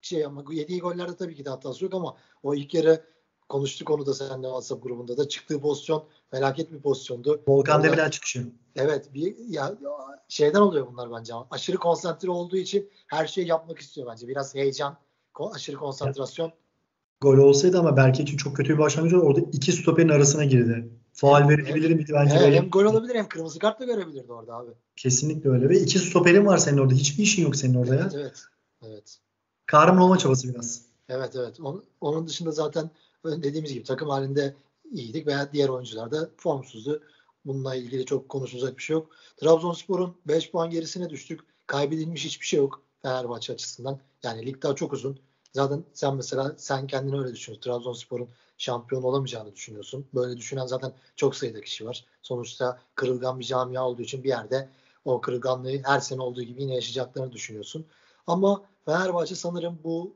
şey 0.00 0.24
ama 0.24 0.44
yediği 0.50 0.80
gollerde 0.80 1.16
tabii 1.16 1.34
ki 1.34 1.44
de 1.44 1.50
hatası 1.50 1.84
yok 1.84 1.94
ama 1.94 2.16
o 2.42 2.54
ilk 2.54 2.74
yarı 2.74 3.04
konuştuk 3.48 3.90
onu 3.90 4.06
da 4.06 4.14
seninle 4.14 4.46
WhatsApp 4.46 4.82
grubunda 4.82 5.16
da 5.16 5.28
çıktığı 5.28 5.60
pozisyon 5.60 6.04
felaket 6.30 6.72
bir 6.72 6.80
pozisyondu. 6.80 7.42
Volkan 7.48 7.82
Demirel 7.82 8.10
çıkışı. 8.10 8.52
Evet 8.76 9.14
bir 9.14 9.36
ya 9.48 9.78
şeyden 10.28 10.60
oluyor 10.60 10.86
bunlar 10.92 11.12
bence 11.12 11.34
ama 11.34 11.46
aşırı 11.50 11.76
konsantre 11.76 12.30
olduğu 12.30 12.56
için 12.56 12.90
her 13.06 13.26
şeyi 13.26 13.46
yapmak 13.48 13.78
istiyor 13.78 14.06
bence. 14.10 14.28
Biraz 14.28 14.54
heyecan, 14.54 14.96
aşırı 15.52 15.76
konsantrasyon. 15.76 16.52
Gol 17.20 17.38
olsaydı 17.38 17.78
ama 17.78 17.96
belki 17.96 18.22
için 18.22 18.36
çok 18.36 18.56
kötü 18.56 18.74
bir 18.74 18.78
başlangıç 18.78 19.12
oldu. 19.12 19.24
Orada 19.26 19.40
iki 19.52 19.72
stoperin 19.72 20.08
arasına 20.08 20.44
girdi. 20.44 20.90
Faal 21.16 21.48
verebilir 21.48 21.90
miydi 21.90 22.12
bence? 22.14 22.34
He, 22.34 22.40
böyle. 22.40 22.56
hem 22.56 22.70
gol 22.70 22.84
olabilir 22.84 23.14
hem 23.14 23.28
kırmızı 23.28 23.58
kart 23.58 23.80
da 23.80 23.84
görebilirdi 23.84 24.32
orada 24.32 24.54
abi. 24.54 24.70
Kesinlikle 24.96 25.50
öyle. 25.50 25.68
Ve 25.68 25.80
iki 25.80 25.98
stoperin 25.98 26.46
var 26.46 26.58
senin 26.58 26.78
orada. 26.78 26.94
Hiçbir 26.94 27.22
işin 27.22 27.42
yok 27.42 27.56
senin 27.56 27.74
orada 27.74 27.94
Evet 27.94 28.14
ya. 28.14 28.20
evet. 28.20 28.44
Evet. 28.82 29.18
Kahraman 29.66 30.02
olma 30.02 30.18
çabası 30.18 30.54
biraz. 30.54 30.82
Evet 31.08 31.36
evet. 31.36 31.60
Onun, 31.60 31.84
onun 32.00 32.26
dışında 32.26 32.50
zaten 32.50 32.90
dediğimiz 33.24 33.72
gibi 33.72 33.84
takım 33.84 34.08
halinde 34.08 34.54
iyiydik 34.92 35.26
veya 35.26 35.52
diğer 35.52 35.68
oyuncular 35.68 36.10
da 36.10 36.30
formsuzdu. 36.36 37.02
Bununla 37.44 37.74
ilgili 37.74 38.04
çok 38.04 38.28
konuşulacak 38.28 38.78
bir 38.78 38.82
şey 38.82 38.94
yok. 38.94 39.10
Trabzonspor'un 39.36 40.16
5 40.28 40.50
puan 40.50 40.70
gerisine 40.70 41.10
düştük. 41.10 41.40
Kaybedilmiş 41.66 42.24
hiçbir 42.24 42.46
şey 42.46 42.58
yok 42.58 42.82
Fenerbahçe 43.02 43.52
açısından. 43.52 44.00
Yani 44.22 44.46
lig 44.46 44.62
daha 44.62 44.74
çok 44.74 44.92
uzun. 44.92 45.18
Zaten 45.56 45.84
sen 45.92 46.14
mesela 46.16 46.54
sen 46.58 46.86
kendini 46.86 47.18
öyle 47.20 47.32
düşünüyorsun. 47.34 47.60
Trabzonspor'un 47.70 48.28
şampiyon 48.58 49.02
olamayacağını 49.02 49.52
düşünüyorsun. 49.54 50.06
Böyle 50.14 50.36
düşünen 50.36 50.66
zaten 50.66 50.92
çok 51.16 51.36
sayıda 51.36 51.60
kişi 51.60 51.86
var. 51.86 52.04
Sonuçta 52.22 52.78
kırılgan 52.94 53.38
bir 53.40 53.44
camia 53.44 53.88
olduğu 53.88 54.02
için 54.02 54.24
bir 54.24 54.28
yerde 54.28 54.68
o 55.04 55.20
kırılganlığı 55.20 55.82
her 55.84 56.00
sene 56.00 56.22
olduğu 56.22 56.42
gibi 56.42 56.62
yine 56.62 56.74
yaşayacaklarını 56.74 57.32
düşünüyorsun. 57.32 57.86
Ama 58.26 58.62
Fenerbahçe 58.84 59.34
sanırım 59.34 59.80
bu 59.84 60.14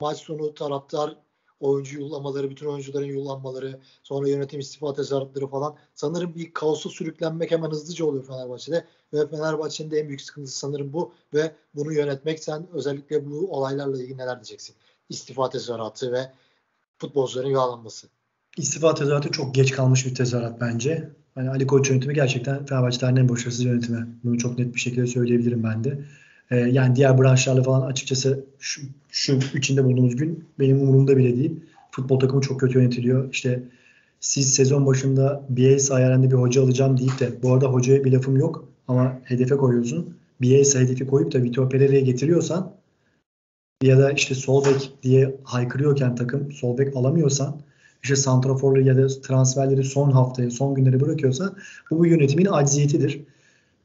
maç 0.00 0.18
sonu 0.18 0.54
taraftar 0.54 1.16
oyuncu 1.64 2.00
yollamaları, 2.00 2.50
bütün 2.50 2.66
oyuncuların 2.66 3.06
yollanmaları, 3.06 3.80
sonra 4.02 4.28
yönetim 4.28 4.60
istifa 4.60 4.94
tezahüratları 4.94 5.46
falan 5.46 5.74
sanırım 5.94 6.34
bir 6.34 6.52
kaosa 6.52 6.88
sürüklenmek 6.88 7.50
hemen 7.50 7.70
hızlıca 7.70 8.04
oluyor 8.04 8.24
Fenerbahçe'de 8.26 8.84
ve 9.12 9.28
Fenerbahçe'nin 9.28 9.90
de 9.90 9.98
en 9.98 10.08
büyük 10.08 10.20
sıkıntısı 10.20 10.58
sanırım 10.58 10.92
bu 10.92 11.12
ve 11.34 11.52
bunu 11.74 11.92
yönetmek 11.92 12.44
sen 12.44 12.66
özellikle 12.72 13.30
bu 13.30 13.50
olaylarla 13.50 14.02
ilgili 14.02 14.18
neler 14.18 14.36
diyeceksin? 14.36 14.76
İstifa 15.08 15.50
tezahüratı 15.50 16.12
ve 16.12 16.30
futbolcuların 16.98 17.50
yağlanması. 17.50 18.06
İstifa 18.56 18.94
tezahüratı 18.94 19.30
çok 19.30 19.54
geç 19.54 19.72
kalmış 19.72 20.06
bir 20.06 20.14
tezahürat 20.14 20.60
bence. 20.60 21.10
Yani 21.36 21.50
Ali 21.50 21.66
Koç 21.66 21.90
yönetimi 21.90 22.14
gerçekten 22.14 22.66
Fenerbahçe'nin 22.66 23.16
en 23.16 23.28
başarısız 23.28 23.64
yönetimi. 23.64 24.06
Bunu 24.24 24.38
çok 24.38 24.58
net 24.58 24.74
bir 24.74 24.80
şekilde 24.80 25.06
söyleyebilirim 25.06 25.64
ben 25.64 25.84
de. 25.84 26.04
Ee, 26.50 26.56
yani 26.56 26.96
diğer 26.96 27.18
branşlarla 27.18 27.62
falan 27.62 27.86
açıkçası 27.86 28.44
şu, 28.58 28.82
şu 29.10 29.38
içinde 29.54 29.84
bulunduğumuz 29.84 30.16
gün 30.16 30.44
benim 30.58 30.80
umurumda 30.80 31.16
bile 31.16 31.36
değil. 31.36 31.60
Futbol 31.90 32.20
takımı 32.20 32.40
çok 32.40 32.60
kötü 32.60 32.78
yönetiliyor. 32.78 33.32
İşte 33.32 33.62
siz 34.20 34.54
sezon 34.54 34.86
başında 34.86 35.42
Bielsa 35.48 35.94
ayarında 35.94 36.30
bir 36.30 36.36
hoca 36.36 36.62
alacağım 36.62 36.98
deyip 36.98 37.20
de 37.20 37.42
bu 37.42 37.52
arada 37.52 37.66
hocaya 37.66 38.04
bir 38.04 38.12
lafım 38.12 38.36
yok 38.36 38.68
ama 38.88 39.18
hedefe 39.24 39.56
koyuyorsun. 39.56 40.16
Bielsa 40.40 40.78
hedefi 40.78 41.06
koyup 41.06 41.32
da 41.32 41.42
Vitor 41.42 41.70
Pereira'ya 41.70 42.00
getiriyorsan 42.00 42.72
ya 43.82 43.98
da 43.98 44.12
işte 44.12 44.34
sol 44.34 44.64
bek 44.64 44.92
diye 45.02 45.36
haykırıyorken 45.44 46.14
takım 46.14 46.52
sol 46.52 46.78
bek 46.78 46.96
alamıyorsan 46.96 47.60
işte 48.02 48.16
santraforlu 48.16 48.80
ya 48.80 48.96
da 48.96 49.08
transferleri 49.08 49.84
son 49.84 50.10
haftaya, 50.10 50.50
son 50.50 50.74
günleri 50.74 51.00
bırakıyorsa 51.00 51.54
bu, 51.90 51.98
bu 51.98 52.06
yönetimin 52.06 52.46
acziyetidir. 52.46 53.20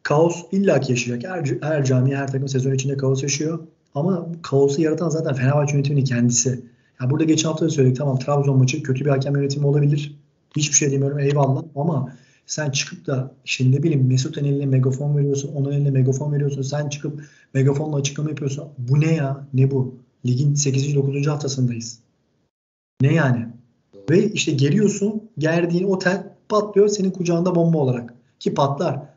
Kaos 0.09 0.45
illaki 0.51 0.91
yaşayacak. 0.91 1.31
Her, 1.31 1.57
her 1.61 1.85
cami, 1.85 2.15
her 2.15 2.31
takım 2.31 2.47
sezon 2.47 2.73
içinde 2.73 2.97
kaos 2.97 3.23
yaşıyor. 3.23 3.59
Ama 3.95 4.27
kaosu 4.41 4.81
yaratan 4.81 5.09
zaten 5.09 5.33
Fenerbahçe 5.33 5.73
yönetiminin 5.73 6.05
kendisi. 6.05 6.61
Ya 7.01 7.09
burada 7.09 7.23
geçen 7.23 7.49
hafta 7.49 7.65
da 7.65 7.69
söyledik 7.69 7.97
tamam 7.97 8.19
Trabzon 8.19 8.57
maçı 8.57 8.83
kötü 8.83 9.05
bir 9.05 9.09
hakem 9.09 9.35
yönetimi 9.35 9.65
olabilir. 9.65 10.15
Hiçbir 10.55 10.75
şey 10.75 10.91
demiyorum 10.91 11.19
eyvallah 11.19 11.63
ama 11.75 12.13
sen 12.45 12.71
çıkıp 12.71 13.07
da 13.07 13.31
şimdi 13.45 13.77
ne 13.77 13.83
bileyim 13.83 14.07
Mesut'un 14.07 14.43
eline 14.43 14.65
megafon 14.65 15.17
veriyorsun, 15.17 15.51
onun 15.55 15.71
eline 15.71 15.91
megafon 15.91 16.33
veriyorsun. 16.33 16.61
Sen 16.61 16.89
çıkıp 16.89 17.23
megafonla 17.53 17.95
açıklama 17.95 18.29
yapıyorsun. 18.29 18.63
Bu 18.77 19.01
ne 19.01 19.15
ya? 19.15 19.47
Ne 19.53 19.71
bu? 19.71 19.95
Ligin 20.25 20.53
8. 20.53 20.95
9. 20.95 21.27
haftasındayız. 21.27 21.99
Ne 23.01 23.13
yani? 23.13 23.47
Ve 24.09 24.31
işte 24.31 24.51
geliyorsun, 24.51 25.29
gerdiğin 25.37 25.87
otel 25.87 26.33
patlıyor 26.49 26.87
senin 26.87 27.11
kucağında 27.11 27.55
bomba 27.55 27.77
olarak. 27.77 28.13
Ki 28.39 28.53
patlar. 28.53 29.08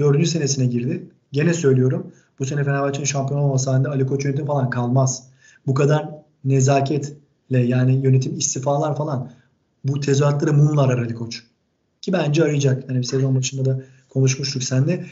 Dördüncü 0.00 0.26
senesine 0.26 0.66
girdi. 0.66 1.10
Gene 1.32 1.54
söylüyorum. 1.54 2.12
Bu 2.38 2.46
sene 2.46 2.64
Fenerbahçe'nin 2.64 3.04
şampiyon 3.04 3.40
olması 3.40 3.70
halinde 3.70 3.88
Ali 3.88 4.06
Koç 4.06 4.24
yönetimi 4.24 4.46
falan 4.46 4.70
kalmaz. 4.70 5.28
Bu 5.66 5.74
kadar 5.74 6.08
nezaketle 6.44 7.58
yani 7.58 7.94
yönetim 7.94 8.38
istifalar 8.38 8.96
falan 8.96 9.30
bu 9.84 10.00
tezahüratları 10.00 10.52
mumla 10.52 10.82
arar 10.82 10.98
Ali 10.98 11.14
Koç. 11.14 11.42
Ki 12.02 12.12
bence 12.12 12.44
arayacak. 12.44 12.88
Hani 12.88 12.98
bir 12.98 13.04
sezon 13.04 13.36
başında 13.36 13.64
da 13.64 13.82
konuşmuştuk 14.08 14.62
seninle. 14.62 15.06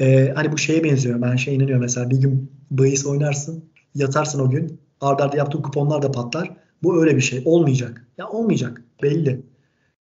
Ee, 0.00 0.32
hani 0.34 0.52
bu 0.52 0.58
şeye 0.58 0.84
benziyor. 0.84 1.22
Ben 1.22 1.36
şey 1.36 1.54
inanıyorum 1.54 1.82
mesela 1.82 2.10
bir 2.10 2.16
gün 2.16 2.50
bahis 2.70 3.06
oynarsın. 3.06 3.64
Yatarsın 3.94 4.40
o 4.40 4.50
gün. 4.50 4.80
Arda 5.00 5.24
arda 5.24 5.36
yaptığın 5.36 5.62
kuponlar 5.62 6.02
da 6.02 6.12
patlar. 6.12 6.56
Bu 6.82 7.00
öyle 7.00 7.16
bir 7.16 7.20
şey. 7.20 7.42
Olmayacak. 7.44 8.06
Ya 8.18 8.28
olmayacak. 8.28 8.82
Belli. 9.02 9.42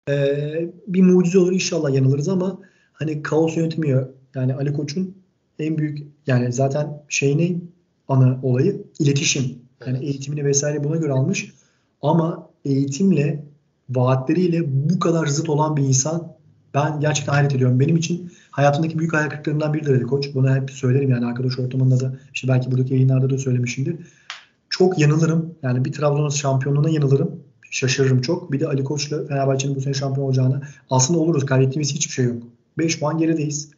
Ee, 0.09 0.69
bir 0.87 1.01
mucize 1.01 1.39
olur 1.39 1.53
inşallah 1.53 1.93
yanılırız 1.93 2.29
ama 2.29 2.59
hani 2.93 3.23
kaos 3.23 3.57
yönetmiyor. 3.57 4.09
Yani 4.35 4.53
Ali 4.55 4.73
Koç'un 4.73 5.15
en 5.59 5.77
büyük 5.77 6.07
yani 6.27 6.53
zaten 6.53 7.03
şeyini 7.09 7.61
ana 8.07 8.39
olayı 8.43 8.83
iletişim. 8.99 9.43
Yani 9.85 10.05
eğitimini 10.05 10.45
vesaire 10.45 10.83
buna 10.83 10.95
göre 10.95 11.11
almış. 11.11 11.53
Ama 12.01 12.49
eğitimle 12.65 13.45
vaatleriyle 13.89 14.89
bu 14.89 14.99
kadar 14.99 15.27
zıt 15.27 15.49
olan 15.49 15.77
bir 15.77 15.83
insan 15.83 16.35
ben 16.73 16.99
gerçekten 16.99 17.33
hayret 17.33 17.55
ediyorum. 17.55 17.79
Benim 17.79 17.97
için 17.97 18.31
hayatımdaki 18.51 18.99
büyük 18.99 19.13
hayal 19.13 19.29
kırıklarından 19.29 19.73
biridir 19.73 19.95
Ali 19.95 20.03
Koç. 20.03 20.29
Bunu 20.33 20.55
hep 20.55 20.71
söylerim 20.71 21.09
yani 21.09 21.25
arkadaş 21.25 21.59
ortamında 21.59 21.99
da 21.99 22.15
işte 22.33 22.47
belki 22.47 22.71
buradaki 22.71 22.93
yayınlarda 22.93 23.29
da 23.29 23.37
söylemişimdir. 23.37 23.95
Çok 24.69 24.99
yanılırım. 24.99 25.55
Yani 25.63 25.85
bir 25.85 25.91
Trabzon 25.91 26.29
şampiyonluğuna 26.29 26.89
yanılırım. 26.89 27.31
Şaşırırım 27.71 28.21
çok. 28.21 28.51
Bir 28.51 28.59
de 28.59 28.67
Ali 28.67 28.83
Koç'la 28.83 29.27
Fenerbahçe'nin 29.27 29.75
bu 29.75 29.81
sene 29.81 29.93
şampiyon 29.93 30.27
olacağını. 30.27 30.61
Aslında 30.89 31.19
oluruz. 31.19 31.45
Kaybettiğimiz 31.45 31.93
hiçbir 31.93 32.13
şey 32.13 32.25
yok. 32.25 32.43
5 32.77 32.99
puan 32.99 33.17
gerideyiz. 33.17 33.74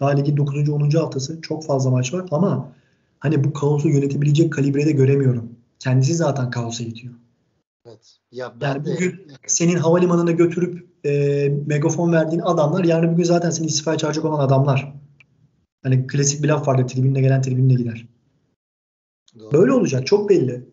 Daha 0.00 0.10
ligin 0.10 0.36
9. 0.36 0.68
10. 0.68 0.90
haftası. 0.90 1.40
Çok 1.40 1.64
fazla 1.64 1.90
maç 1.90 2.14
var 2.14 2.24
ama 2.30 2.72
hani 3.18 3.44
bu 3.44 3.52
kaosu 3.52 3.88
yönetebilecek 3.88 4.52
kalibrede 4.52 4.92
göremiyorum. 4.92 5.50
Kendisi 5.78 6.14
zaten 6.14 6.50
kaosa 6.50 6.84
itiyor. 6.84 7.14
Evet. 7.86 8.18
Ya 8.32 8.54
ben 8.60 8.66
yani 8.68 8.84
de, 8.84 8.94
bugün 8.94 9.10
yani. 9.10 9.38
senin 9.46 9.76
havalimanına 9.76 10.30
götürüp 10.30 10.86
e, 11.04 11.48
megafon 11.66 12.12
verdiğin 12.12 12.42
adamlar 12.42 12.84
yarın 12.84 13.12
bugün 13.12 13.24
zaten 13.24 13.50
seni 13.50 13.66
istifaya 13.66 13.98
çağıracak 13.98 14.24
olan 14.24 14.46
adamlar. 14.46 14.92
Hani 15.82 16.06
klasik 16.06 16.42
bir 16.42 16.48
laf 16.48 16.68
vardı 16.68 16.86
tribünle 16.86 17.20
gelen 17.20 17.42
tribünle 17.42 17.74
gider. 17.74 18.08
Doğru. 19.38 19.52
Böyle 19.52 19.72
olacak 19.72 20.06
çok 20.06 20.30
belli. 20.30 20.68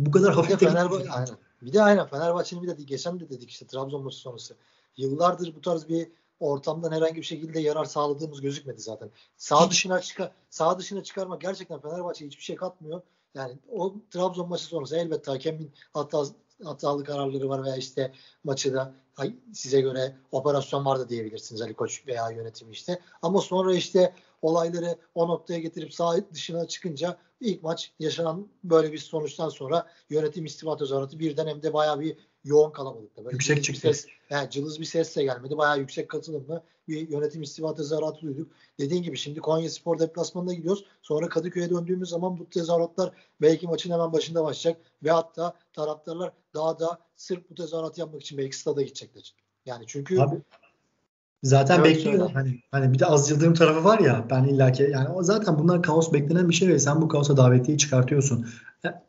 Bu 0.00 0.10
kadar 0.10 0.34
hafif 0.34 0.60
de 0.60 0.68
Fenerbahçe, 0.68 1.10
aynen. 1.10 1.34
Bir 1.62 1.72
de 1.72 1.82
aynen 1.82 2.06
Fenerbahçe'nin 2.06 2.62
bir 2.62 2.68
de 2.68 2.82
geçen 2.82 3.20
de 3.20 3.28
dedik 3.28 3.50
işte 3.50 3.66
Trabzon 3.66 4.04
maçı 4.04 4.16
sonrası. 4.16 4.54
Yıllardır 4.96 5.54
bu 5.56 5.60
tarz 5.60 5.88
bir 5.88 6.08
ortamdan 6.42 6.92
herhangi 6.92 7.16
bir 7.16 7.22
şekilde 7.22 7.60
yarar 7.60 7.84
sağladığımız 7.84 8.40
gözükmedi 8.40 8.80
zaten. 8.80 9.10
Sağ 9.36 9.70
dışına 9.70 10.00
çıkar 10.00 10.32
sağ 10.50 10.78
dışına 10.78 11.02
çıkarmak 11.02 11.40
gerçekten 11.40 11.80
Fenerbahçe 11.80 12.26
hiçbir 12.26 12.42
şey 12.42 12.56
katmıyor. 12.56 13.02
Yani 13.34 13.58
o 13.72 13.94
Trabzon 14.10 14.48
maçı 14.48 14.64
sonrası 14.64 14.96
elbette 14.96 15.30
hakemin 15.30 15.72
hatta 15.94 16.24
hatalı 16.64 17.04
kararları 17.04 17.48
var 17.48 17.64
veya 17.64 17.76
işte 17.76 18.12
maçı 18.44 18.74
da 18.74 18.94
size 19.52 19.80
göre 19.80 20.16
operasyon 20.32 20.84
var 20.84 20.98
da 20.98 21.08
diyebilirsiniz 21.08 21.62
Ali 21.62 21.74
Koç 21.74 22.06
veya 22.06 22.30
yönetimi 22.30 22.72
işte. 22.72 23.00
Ama 23.22 23.40
sonra 23.40 23.74
işte 23.74 24.14
olayları 24.42 24.96
o 25.14 25.28
noktaya 25.28 25.58
getirip 25.58 25.94
sağ 25.94 26.16
dışına 26.32 26.68
çıkınca 26.68 27.18
ilk 27.40 27.62
maç 27.62 27.92
yaşanan 27.98 28.48
böyle 28.64 28.92
bir 28.92 28.98
sonuçtan 28.98 29.48
sonra 29.48 29.86
yönetim 30.10 30.44
istifa 30.44 30.76
tezahüratı 30.76 31.18
birden 31.18 31.46
hem 31.46 31.62
de 31.62 31.72
bayağı 31.72 32.00
bir 32.00 32.16
yoğun 32.44 32.70
kalabalıkta. 32.70 33.24
Böyle 33.24 33.34
yüksek 33.34 33.64
çıktı. 33.64 33.80
Ses, 33.80 34.06
yani 34.30 34.50
cılız 34.50 34.80
bir 34.80 34.84
ses 34.84 35.16
de 35.16 35.22
gelmedi. 35.22 35.56
Bayağı 35.56 35.78
yüksek 35.78 36.08
katılımlı 36.08 36.62
bir 36.88 37.08
yönetim 37.08 37.42
istifa 37.42 37.74
tezahüratı 37.74 38.20
duyduk. 38.20 38.52
Dediğin 38.80 39.02
gibi 39.02 39.16
şimdi 39.16 39.40
Konya 39.40 39.70
Spor 39.70 39.98
deplasmanına 39.98 40.54
gidiyoruz. 40.54 40.84
Sonra 41.02 41.28
Kadıköy'e 41.28 41.70
döndüğümüz 41.70 42.08
zaman 42.08 42.38
bu 42.38 42.50
tezahüratlar 42.50 43.12
belki 43.40 43.66
maçın 43.66 43.90
hemen 43.92 44.12
başında 44.12 44.44
başlayacak. 44.44 44.82
Ve 45.04 45.10
hatta 45.10 45.54
taraftarlar 45.72 46.32
daha 46.54 46.78
da 46.78 46.98
sırf 47.16 47.50
bu 47.50 47.54
tezahüratı 47.54 48.00
yapmak 48.00 48.22
için 48.22 48.38
belki 48.38 48.56
stada 48.56 48.82
gidecekler. 48.82 49.34
Yani 49.66 49.84
çünkü 49.86 50.20
Abi, 50.20 50.42
Zaten 51.42 51.80
evet, 51.80 51.86
bekliyor. 51.86 52.30
Hani, 52.30 52.60
hani 52.70 52.92
bir 52.92 52.98
de 52.98 53.06
az 53.06 53.30
Yıldırım 53.30 53.54
tarafı 53.54 53.84
var 53.84 53.98
ya 53.98 54.26
ben 54.30 54.44
illaki 54.44 54.82
yani 54.82 55.08
o 55.08 55.22
zaten 55.22 55.58
bunlar 55.58 55.82
kaos 55.82 56.12
beklenen 56.12 56.48
bir 56.48 56.54
şey 56.54 56.68
ve 56.68 56.78
sen 56.78 57.02
bu 57.02 57.08
kaosa 57.08 57.36
davetliyi 57.36 57.78
çıkartıyorsun. 57.78 58.46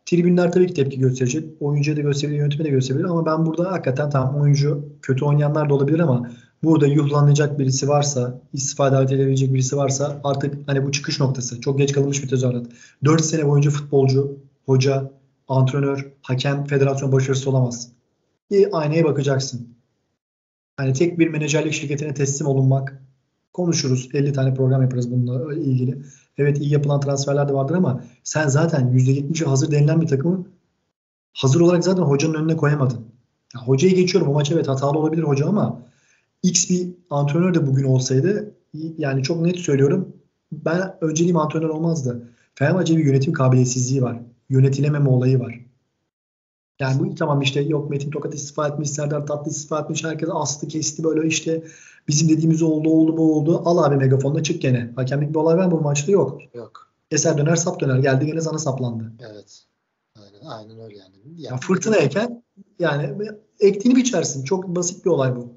Tribünler 0.05 0.51
tabii 0.51 0.67
ki 0.67 0.73
tepki 0.73 0.99
gösterecek. 0.99 1.45
Oyuncuya 1.59 1.97
da 1.97 2.01
gösterebilir, 2.01 2.39
yönetime 2.39 2.65
de 2.65 2.69
gösterebilir 2.69 3.05
ama 3.05 3.25
ben 3.25 3.45
burada 3.45 3.71
hakikaten 3.71 4.09
tamam 4.09 4.41
oyuncu 4.41 4.89
kötü 5.01 5.25
oynayanlar 5.25 5.69
da 5.69 5.73
olabilir 5.73 5.99
ama 5.99 6.29
burada 6.63 6.87
yuhlanacak 6.87 7.59
birisi 7.59 7.87
varsa, 7.87 8.41
istifa 8.53 8.91
davet 8.91 9.11
edebilecek 9.11 9.53
birisi 9.53 9.77
varsa 9.77 10.21
artık 10.23 10.55
hani 10.67 10.85
bu 10.85 10.91
çıkış 10.91 11.19
noktası. 11.19 11.61
Çok 11.61 11.77
geç 11.77 11.91
kalınmış 11.91 12.23
bir 12.23 12.27
tezahürat. 12.27 12.67
4 13.05 13.25
sene 13.25 13.47
boyunca 13.47 13.71
futbolcu, 13.71 14.39
hoca, 14.65 15.11
antrenör, 15.47 16.11
hakem, 16.21 16.65
federasyon 16.65 17.11
başarısı 17.11 17.49
olamaz. 17.49 17.91
Bir 18.51 18.67
aynaya 18.71 19.03
bakacaksın. 19.03 19.67
Hani 20.77 20.93
tek 20.93 21.19
bir 21.19 21.27
menajerlik 21.27 21.73
şirketine 21.73 22.13
teslim 22.13 22.47
olunmak. 22.47 23.03
Konuşuruz. 23.53 24.09
50 24.13 24.33
tane 24.33 24.53
program 24.53 24.81
yaparız 24.81 25.11
bununla 25.11 25.53
ilgili. 25.55 25.97
Evet 26.37 26.61
iyi 26.61 26.73
yapılan 26.73 27.01
transferler 27.01 27.49
de 27.49 27.53
vardır 27.53 27.75
ama 27.75 28.03
sen 28.23 28.47
zaten 28.47 28.91
%70'i 28.93 29.45
hazır 29.45 29.71
denilen 29.71 30.01
bir 30.01 30.07
takımı 30.07 30.45
hazır 31.33 31.61
olarak 31.61 31.83
zaten 31.83 32.03
hocanın 32.03 32.33
önüne 32.33 32.57
koyamadın. 32.57 32.99
Ya, 33.55 33.61
hocayı 33.61 33.95
geçiyorum. 33.95 34.29
O 34.29 34.33
maç 34.33 34.51
evet 34.51 34.67
hatalı 34.67 34.99
olabilir 34.99 35.23
hoca 35.23 35.47
ama 35.47 35.81
X 36.43 36.69
bir 36.69 36.89
antrenör 37.09 37.53
de 37.53 37.67
bugün 37.67 37.83
olsaydı 37.83 38.55
yani 38.97 39.23
çok 39.23 39.41
net 39.41 39.59
söylüyorum 39.59 40.13
ben 40.51 40.95
önceliğim 41.01 41.37
antrenör 41.37 41.69
olmazdı. 41.69 42.29
Fenerbahçe 42.55 42.97
bir 42.97 43.05
yönetim 43.05 43.33
kabiliyetsizliği 43.33 44.01
var. 44.01 44.19
Yönetilememe 44.49 45.09
olayı 45.09 45.39
var. 45.39 45.59
Yani 46.83 46.99
bu 46.99 47.15
tamam 47.15 47.41
işte 47.41 47.61
yok 47.61 47.89
Metin 47.89 48.11
Tokat 48.11 48.33
istifa 48.33 48.67
etmiş, 48.67 48.89
Serdar 48.89 49.27
Tatlı 49.27 49.51
istifa 49.51 49.79
etmiş, 49.79 50.03
herkes 50.03 50.29
astı 50.31 50.67
kesti 50.67 51.03
böyle 51.03 51.27
işte 51.27 51.63
bizim 52.07 52.29
dediğimiz 52.29 52.61
oldu 52.61 52.89
oldu 52.89 53.17
bu 53.17 53.37
oldu. 53.37 53.61
Al 53.65 53.77
abi 53.77 53.95
megafonla 53.95 54.43
çık 54.43 54.61
gene. 54.61 54.91
Hakemlik 54.95 55.29
bir 55.29 55.35
olay 55.35 55.57
var 55.57 55.65
mı 55.65 55.71
bu 55.71 55.81
maçta? 55.81 56.11
Yok. 56.11 56.41
Yok. 56.53 56.91
Eser 57.11 57.37
döner 57.37 57.55
sap 57.55 57.79
döner. 57.79 57.99
Geldi 57.99 58.25
gene 58.25 58.41
sana 58.41 58.59
saplandı. 58.59 59.11
Evet. 59.19 59.63
Aynen, 60.15 60.45
aynen 60.45 60.79
öyle 60.85 60.97
yani. 60.97 61.15
yani 61.25 61.41
ya 61.41 61.57
fırtına 61.57 61.95
eken 61.95 62.43
yani 62.79 63.15
ektiğini 63.59 63.95
biçersin. 63.95 64.43
Çok 64.43 64.67
basit 64.67 65.05
bir 65.05 65.09
olay 65.09 65.35
bu. 65.35 65.53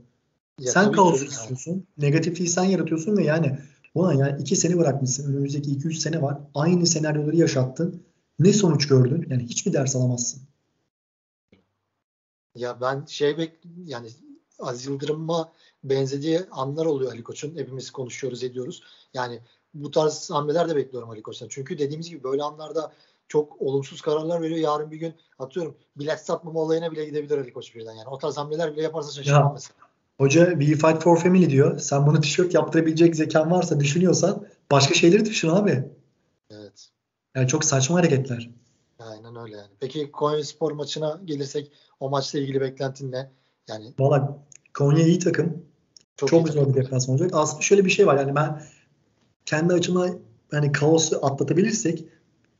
Ya 0.61 0.73
sen 0.73 0.93
kaos 0.93 1.23
istiyorsun. 1.23 1.73
Yani. 1.73 1.83
Negatifliği 1.99 2.49
sen 2.49 2.65
yaratıyorsun 2.65 3.17
ve 3.17 3.25
yani 3.25 3.59
ulan 3.95 4.13
yani 4.13 4.41
iki 4.41 4.57
sene 4.57 4.79
bırakmışsın. 4.79 5.33
Önümüzdeki 5.33 5.71
iki 5.71 5.89
üç 5.89 5.99
sene 5.99 6.23
var. 6.23 6.39
Aynı 6.55 6.87
senaryoları 6.87 7.37
yaşattın. 7.37 8.03
Ne 8.39 8.53
sonuç 8.53 8.89
gördün? 8.89 9.27
Yani 9.31 9.43
hiçbir 9.43 9.73
ders 9.73 9.97
alamazsın. 9.97 10.43
Ya 12.57 12.81
ben 12.81 13.05
şey 13.09 13.39
bek 13.39 13.53
yani 13.85 14.09
Aziz 14.59 14.87
Yıldırım'a 14.87 15.53
benzediği 15.85 16.41
anlar 16.51 16.87
oluyor 16.87 17.13
Ali 17.13 17.23
Koç'un. 17.23 17.57
Hepimiz 17.57 17.91
konuşuyoruz, 17.91 18.45
ediyoruz. 18.45 18.83
Yani 19.15 19.41
bu 19.75 19.91
tarz 19.91 20.31
hamleler 20.31 20.69
de 20.69 20.77
bekliyorum 20.77 21.11
Ali 21.11 21.23
Koç'tan. 21.23 21.49
Çünkü 21.51 21.79
dediğimiz 21.79 22.11
gibi 22.11 22.25
böyle 22.25 22.43
anlarda 22.43 22.93
çok 23.29 23.63
olumsuz 23.63 24.01
kararlar 24.01 24.43
veriyor. 24.43 24.61
Yarın 24.61 24.91
bir 24.91 24.97
gün 24.97 25.15
atıyorum 25.39 25.77
bilet 25.97 26.21
satmama 26.21 26.61
olayına 26.61 26.93
bile 26.93 27.05
gidebilir 27.05 27.39
Ali 27.39 27.53
Koç 27.53 27.75
birden. 27.75 27.93
Yani 27.93 28.09
o 28.09 28.19
tarz 28.19 28.37
hamleler 28.37 28.73
bile 28.73 28.83
yaparsa 28.83 29.13
şaşırmam 29.13 29.53
mesela. 29.55 29.75
Hoca 30.19 30.51
We 30.51 30.67
Fight 30.67 31.03
for 31.03 31.19
Family 31.19 31.51
diyor. 31.51 31.79
Sen 31.79 32.07
bunu 32.07 32.21
tişört 32.21 32.55
yaptırabilecek 32.55 33.17
zekan 33.17 33.51
varsa 33.51 33.81
düşünüyorsan 33.81 34.47
başka 34.71 34.95
şeyleri 34.95 35.25
düşün 35.25 35.49
abi. 35.49 35.85
Evet. 36.51 36.89
Yani 37.35 37.49
çok 37.49 37.65
saçma 37.65 37.99
hareketler. 37.99 38.51
Öyle 39.47 39.57
yani. 39.57 39.71
Peki 39.81 40.13
Konya 40.13 40.45
Spor 40.45 40.73
maçına 40.73 41.21
gelirsek 41.25 41.73
o 42.01 42.11
maçla 42.11 42.39
ilgili 42.39 42.61
beklentin 42.61 43.13
ne? 43.13 43.31
Yani 43.69 43.93
Valla 43.99 44.39
Konya 44.75 45.07
iyi 45.07 45.19
takım. 45.19 45.63
Çok, 46.17 46.29
çok 46.29 46.49
zor 46.49 46.69
bir 46.69 46.75
deplasman 46.75 47.17
olacak. 47.17 47.31
Aslında 47.35 47.63
şöyle 47.63 47.85
bir 47.85 47.91
şey 47.91 48.07
var. 48.07 48.19
Yani 48.19 48.35
ben 48.35 48.63
kendi 49.47 49.75
açıma 49.75 50.09
hani 50.51 50.73
kaosu 50.73 51.27
atlatabilirsek 51.27 52.05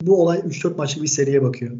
bu 0.03 0.23
olay 0.23 0.39
3-4 0.39 0.77
maçlık 0.77 1.03
bir 1.03 1.09
seriye 1.09 1.43
bakıyor. 1.43 1.77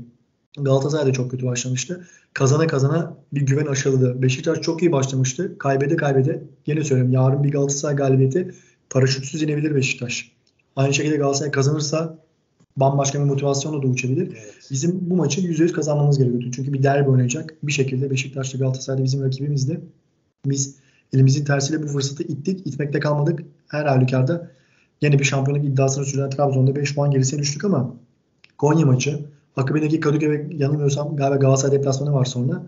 Galatasaray 0.59 1.07
da 1.07 1.13
çok 1.13 1.31
kötü 1.31 1.47
başlamıştı. 1.47 2.09
Kazana 2.33 2.67
kazana 2.67 3.17
bir 3.33 3.41
güven 3.41 3.67
aşıladı. 3.67 4.23
Beşiktaş 4.23 4.61
çok 4.61 4.83
iyi 4.83 4.93
başlamıştı. 4.93 5.59
Kaybede 5.59 5.97
kaybede. 5.97 6.43
Yine 6.67 6.85
söylüyorum 6.85 7.13
yarın 7.13 7.45
bir 7.45 7.53
Galatasaray 7.53 7.97
galibiyeti 7.97 8.55
paraşütsüz 8.91 9.43
inebilir 9.43 9.75
Beşiktaş. 9.75 10.33
Aynı 10.77 10.95
şekilde 10.95 11.17
Galatasaray 11.17 11.51
kazanırsa 11.51 12.26
bambaşka 12.77 13.19
bir 13.19 13.25
motivasyonla 13.25 13.83
da 13.83 13.87
uçabilir. 13.87 14.29
Evet. 14.29 14.69
Bizim 14.71 15.11
bu 15.11 15.17
maçı 15.17 15.41
%100 15.41 15.73
kazanmamız 15.73 16.19
gerekiyor. 16.19 16.53
Çünkü 16.57 16.73
bir 16.73 16.83
derbi 16.83 17.11
oynayacak. 17.11 17.55
Bir 17.63 17.73
şekilde 17.73 18.11
Beşiktaş'ta 18.11 18.59
Galatasaray'da 18.59 19.05
bizim 19.05 19.25
rakibimizdi. 19.25 19.81
Biz 20.47 20.77
elimizin 21.13 21.45
tersiyle 21.45 21.83
bu 21.83 21.87
fırsatı 21.87 22.23
ittik. 22.23 22.67
itmekte 22.67 23.01
kalmadık. 23.01 23.43
Her 23.69 23.85
halükarda 23.85 24.51
yine 25.01 25.19
bir 25.19 25.25
şampiyonluk 25.25 25.65
iddiasını 25.65 26.05
süren 26.05 26.31
Trabzon'da 26.31 26.77
5 26.77 26.95
puan 26.95 27.11
gerisine 27.11 27.41
düştük 27.41 27.65
ama 27.65 27.95
Konya 28.59 28.87
maçı 28.87 29.27
Akabindeki 29.57 30.01
Kadıköy 30.01 30.47
yanılmıyorsam 30.53 31.17
galiba 31.17 31.37
Galatasaray 31.37 31.79
deplasmanı 31.79 32.13
var 32.13 32.25
sonra. 32.25 32.67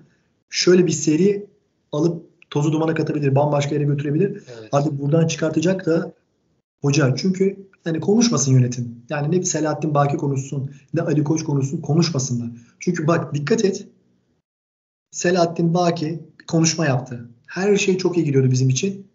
Şöyle 0.50 0.86
bir 0.86 0.92
seri 0.92 1.46
alıp 1.92 2.24
tozu 2.50 2.72
dumana 2.72 2.94
katabilir. 2.94 3.34
Bambaşka 3.34 3.74
yere 3.74 3.84
götürebilir. 3.84 4.30
Evet. 4.30 4.68
Artık 4.72 4.92
buradan 4.92 5.26
çıkartacak 5.26 5.86
da 5.86 6.12
hoca. 6.82 7.14
Çünkü 7.16 7.67
yani 7.84 8.00
konuşmasın 8.00 8.52
yönetim. 8.52 9.04
Yani 9.08 9.40
ne 9.40 9.44
Selahattin 9.44 9.94
Baki 9.94 10.16
konuşsun 10.16 10.74
ne 10.94 11.00
Ali 11.00 11.24
Koç 11.24 11.44
konuşsun 11.44 11.80
konuşmasınlar. 11.80 12.50
Çünkü 12.80 13.06
bak 13.06 13.34
dikkat 13.34 13.64
et. 13.64 13.88
Selahattin 15.10 15.74
Baki 15.74 16.20
konuşma 16.46 16.86
yaptı. 16.86 17.28
Her 17.46 17.76
şey 17.76 17.98
çok 17.98 18.16
iyi 18.16 18.24
gidiyordu 18.24 18.50
bizim 18.50 18.68
için. 18.68 19.06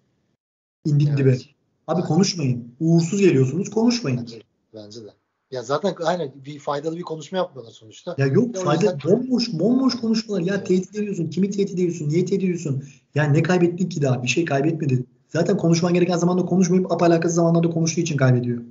İndik 0.86 1.08
evet. 1.08 1.18
dibe. 1.18 1.38
Abi 1.88 2.02
konuşmayın. 2.02 2.76
Uğursuz 2.80 3.20
geliyorsunuz 3.20 3.70
konuşmayın. 3.70 4.20
Bence, 4.20 4.42
bence 4.74 5.04
de. 5.04 5.10
Ya 5.52 5.64
zaten 5.64 5.96
aynen 6.04 6.32
bir 6.46 6.60
faydalı 6.60 6.98
bir 6.98 7.02
konuşma 7.02 7.38
yapmıyorlar 7.38 7.72
sonuçta. 7.72 8.16
Ya 8.18 8.26
yok 8.26 8.56
ya 8.56 8.62
fayda 8.62 8.92
yüzden... 8.92 9.12
bomboş 9.12 9.54
bomboş 9.54 9.96
konuşmalar. 9.96 10.42
Ya 10.42 10.56
evet. 10.56 10.68
tehdit 10.68 10.96
ediyorsun. 10.96 11.30
Kimi 11.30 11.50
tehdit 11.50 11.74
ediyorsun? 11.74 12.10
Niye 12.10 12.26
tehdit 12.26 12.44
ediyorsun? 12.44 12.84
Ya 13.16 13.24
ne 13.24 13.44
kaybettik 13.44 13.92
ki 13.92 14.02
daha? 14.02 14.24
Bir 14.24 14.28
şey 14.28 14.46
kaybetmedi. 14.46 15.06
Zaten 15.34 15.58
konuşman 15.58 15.94
gereken 15.94 16.18
zamanda 16.18 16.46
konuşmayıp 16.46 16.92
apalakası 16.92 17.36
zamanlarda 17.36 17.70
konuştuğu 17.70 18.02
için 18.02 18.18
kaybediyor. 18.18 18.64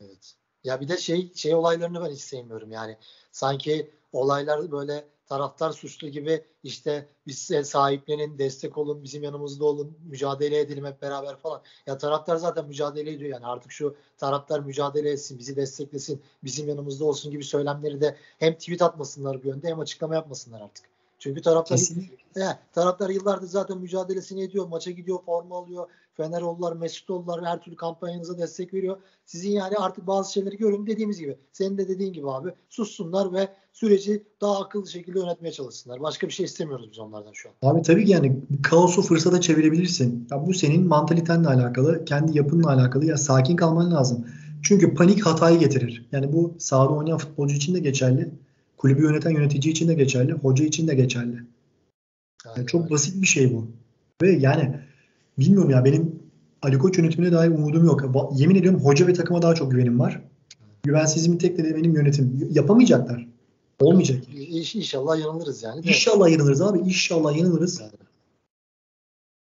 Evet. 0.00 0.34
Ya 0.64 0.80
bir 0.80 0.88
de 0.88 0.96
şey 0.96 1.32
şey 1.34 1.54
olaylarını 1.54 2.04
ben 2.04 2.10
hiç 2.10 2.20
sevmiyorum 2.20 2.70
yani. 2.70 2.96
Sanki 3.32 3.90
olaylar 4.12 4.72
böyle 4.72 5.04
taraftar 5.26 5.72
suçlu 5.72 6.08
gibi 6.08 6.44
işte 6.62 7.08
biz 7.26 7.50
sahiplenin, 7.64 8.38
destek 8.38 8.78
olun, 8.78 9.02
bizim 9.02 9.22
yanımızda 9.22 9.64
olun, 9.64 9.96
mücadele 10.08 10.60
edelim 10.60 10.84
hep 10.84 11.02
beraber 11.02 11.36
falan. 11.36 11.62
Ya 11.86 11.98
taraftar 11.98 12.36
zaten 12.36 12.66
mücadele 12.66 13.12
ediyor 13.12 13.30
yani 13.30 13.46
artık 13.46 13.72
şu 13.72 13.96
taraftar 14.18 14.60
mücadele 14.60 15.10
etsin, 15.10 15.38
bizi 15.38 15.56
desteklesin, 15.56 16.22
bizim 16.44 16.68
yanımızda 16.68 17.04
olsun 17.04 17.30
gibi 17.30 17.44
söylemleri 17.44 18.00
de 18.00 18.16
hem 18.38 18.54
tweet 18.54 18.82
atmasınlar 18.82 19.42
bir 19.42 19.48
yönde 19.48 19.68
hem 19.68 19.80
açıklama 19.80 20.14
yapmasınlar 20.14 20.60
artık. 20.60 20.90
Çünkü 21.20 21.42
taraftar, 21.42 21.78
he, 22.34 22.58
taraftar 22.72 23.10
yıllardır 23.10 23.46
zaten 23.46 23.78
mücadelesini 23.78 24.42
ediyor. 24.42 24.68
Maça 24.68 24.90
gidiyor, 24.90 25.18
forma 25.26 25.56
alıyor. 25.56 25.88
Feneroğullar, 26.20 26.76
Mesutlular 26.76 27.44
her 27.44 27.62
türlü 27.62 27.76
kampanyanıza 27.76 28.38
destek 28.38 28.74
veriyor. 28.74 28.96
Sizin 29.26 29.50
yani 29.50 29.76
artık 29.76 30.06
bazı 30.06 30.32
şeyleri 30.32 30.56
görün 30.56 30.86
dediğimiz 30.86 31.18
gibi. 31.18 31.36
Senin 31.52 31.78
de 31.78 31.88
dediğin 31.88 32.12
gibi 32.12 32.30
abi 32.30 32.50
sussunlar 32.68 33.32
ve 33.32 33.48
süreci 33.72 34.22
daha 34.40 34.60
akıllı 34.60 34.90
şekilde 34.90 35.18
yönetmeye 35.18 35.52
çalışsınlar. 35.52 36.00
Başka 36.00 36.26
bir 36.26 36.32
şey 36.32 36.46
istemiyoruz 36.46 36.88
biz 36.90 36.98
onlardan 36.98 37.32
şu 37.32 37.48
an. 37.48 37.70
Abi 37.70 37.82
tabii 37.82 38.04
ki 38.04 38.12
yani 38.12 38.36
kaosu 38.62 39.02
fırsata 39.02 39.40
çevirebilirsin. 39.40 40.28
Ya 40.30 40.46
bu 40.46 40.54
senin 40.54 40.86
mantalitenle 40.86 41.48
alakalı, 41.48 42.04
kendi 42.04 42.38
yapınla 42.38 42.72
alakalı. 42.72 43.04
Ya 43.04 43.16
sakin 43.16 43.56
kalman 43.56 43.92
lazım. 43.92 44.26
Çünkü 44.62 44.94
panik 44.94 45.26
hatayı 45.26 45.58
getirir. 45.58 46.08
Yani 46.12 46.32
bu 46.32 46.54
sahada 46.58 46.92
oynayan 46.92 47.18
futbolcu 47.18 47.56
için 47.56 47.74
de 47.74 47.78
geçerli. 47.80 48.30
Kulübü 48.76 49.02
yöneten 49.02 49.30
yönetici 49.30 49.72
için 49.72 49.88
de 49.88 49.94
geçerli. 49.94 50.32
Hoca 50.32 50.64
için 50.64 50.88
de 50.88 50.94
geçerli. 50.94 51.42
Yani 52.56 52.66
çok 52.66 52.90
basit 52.90 53.22
bir 53.22 53.26
şey 53.26 53.54
bu. 53.54 53.66
Ve 54.22 54.30
yani 54.32 54.80
bilmiyorum 55.38 55.70
ya 55.70 55.84
benim 55.84 56.20
Ali 56.62 56.78
Koç 56.78 56.98
yönetimine 56.98 57.32
dair 57.32 57.50
umudum 57.50 57.84
yok. 57.84 58.02
Yemin 58.34 58.54
ediyorum 58.54 58.80
hoca 58.80 59.06
ve 59.06 59.12
takıma 59.12 59.42
daha 59.42 59.54
çok 59.54 59.70
güvenim 59.70 60.00
var. 60.00 60.22
Güvensizliğimin 60.82 61.38
tek 61.38 61.58
nedeni 61.58 61.76
benim 61.76 61.94
yönetim. 61.94 62.48
Yapamayacaklar. 62.50 63.26
Olmayacak. 63.80 64.22
İş, 64.34 64.74
inşallah 64.74 65.18
yanılırız 65.20 65.62
yani. 65.62 65.86
İnşallah 65.86 66.30
yanılırız 66.30 66.62
abi. 66.62 66.78
İnşallah 66.78 67.36
yanılırız. 67.36 67.80
Yani. 67.80 67.92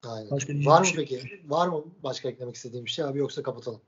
Aynen. 0.06 0.30
Başka 0.30 0.52
var 0.52 0.80
mı 0.80 0.86
şey 0.86 0.96
peki? 0.96 1.20
Var 1.48 1.68
mı 1.68 1.84
başka 2.02 2.28
eklemek 2.28 2.56
istediğim 2.56 2.84
bir 2.84 2.90
şey 2.90 3.04
abi 3.04 3.18
yoksa 3.18 3.42
kapatalım? 3.42 3.80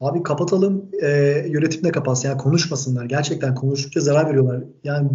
Abi 0.00 0.22
kapatalım. 0.22 0.90
E, 1.02 1.08
yönetim 1.48 1.84
de 1.84 1.92
kapatsın. 1.92 2.28
Yani 2.28 2.38
konuşmasınlar. 2.38 3.04
Gerçekten 3.04 3.54
konuştukça 3.54 4.00
zarar 4.00 4.28
veriyorlar. 4.28 4.64
Yani 4.84 5.10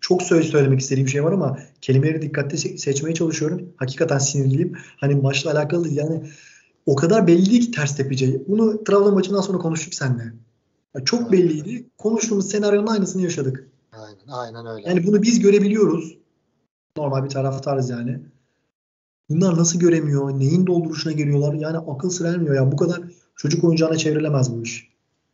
çok 0.00 0.22
söz 0.22 0.46
söylemek 0.46 0.80
istediğim 0.80 1.08
şey 1.08 1.24
var 1.24 1.32
ama 1.32 1.58
kelimeleri 1.80 2.22
dikkatli 2.22 2.58
seçmeye 2.78 3.14
çalışıyorum. 3.14 3.72
Hakikaten 3.76 4.18
sinirliyim. 4.18 4.72
Hani 4.96 5.14
maçla 5.14 5.52
alakalı 5.52 5.84
değil. 5.84 5.96
Yani 5.96 6.22
o 6.86 6.96
kadar 6.96 7.26
belli 7.26 7.60
ki 7.60 7.70
ters 7.70 7.96
tepeceği. 7.96 8.44
Bunu 8.48 8.84
Trabzon 8.84 9.14
maçından 9.14 9.40
sonra 9.40 9.58
konuştuk 9.58 9.94
seninle. 9.94 10.32
Yani 10.94 11.04
çok 11.04 11.20
aynen. 11.20 11.32
belliydi. 11.32 11.86
Konuştuğumuz 11.98 12.50
senaryonun 12.50 12.86
aynısını 12.86 13.22
yaşadık. 13.22 13.68
Aynen, 13.92 14.28
aynen 14.28 14.66
öyle. 14.66 14.88
Yani 14.88 15.06
bunu 15.06 15.22
biz 15.22 15.40
görebiliyoruz. 15.40 16.18
Normal 16.96 17.24
bir 17.24 17.28
taraftarız 17.28 17.90
yani. 17.90 18.20
Bunlar 19.28 19.58
nasıl 19.58 19.78
göremiyor? 19.78 20.40
Neyin 20.40 20.66
dolduruşuna 20.66 21.12
giriyorlar? 21.12 21.54
Yani 21.54 21.78
akıl 21.78 22.10
sır 22.10 22.24
ermiyor 22.24 22.54
ya. 22.54 22.72
Bu 22.72 22.76
kadar 22.76 23.00
çocuk 23.36 23.64
oyuncağına 23.64 23.96
çevrilemez 23.96 24.56
bu 24.56 24.62
iş. 24.62 24.88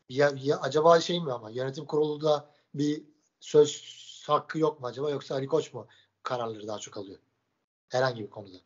Ya, 0.09 0.33
ya 0.43 0.61
acaba 0.61 1.01
şey 1.01 1.21
mi 1.21 1.33
ama 1.33 1.51
yönetim 1.51 1.85
kurulunda 1.85 2.49
bir 2.75 3.03
söz 3.41 3.83
hakkı 4.27 4.59
yok 4.59 4.81
mu 4.81 4.87
acaba 4.87 5.11
yoksa 5.11 5.35
Ali 5.35 5.47
Koç 5.47 5.73
mu 5.73 5.87
kararları 6.23 6.67
daha 6.69 6.79
çok 6.79 6.97
alıyor? 6.97 7.19
Herhangi 7.89 8.23
bir 8.23 8.31
konuda. 8.31 8.57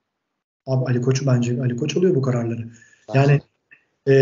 Abi 0.66 0.84
Ali 0.84 1.00
Koç 1.00 1.26
bence 1.26 1.62
Ali 1.62 1.76
Koç 1.76 1.96
alıyor 1.96 2.14
bu 2.14 2.22
kararları. 2.22 2.68
Bence. 3.08 3.18
Yani 3.18 3.40
e, 4.08 4.14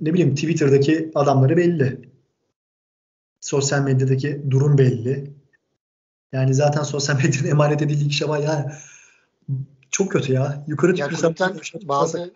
ne 0.00 0.14
bileyim 0.14 0.34
Twitter'daki 0.34 1.10
adamları 1.14 1.56
belli. 1.56 2.08
Sosyal 3.40 3.82
medyadaki 3.82 4.50
durum 4.50 4.78
belli. 4.78 5.34
Yani 6.32 6.54
zaten 6.54 6.82
sosyal 6.82 7.16
medyanın 7.16 7.48
emanet 7.50 7.82
edildiği 7.82 8.08
kişi 8.08 8.28
var 8.28 8.38
yani 8.38 8.72
çok 9.94 10.12
kötü 10.12 10.32
ya. 10.32 10.64
Yukarı 10.66 10.96
yani 10.96 11.16
kulüpten 11.16 11.60
bazı, 11.82 12.32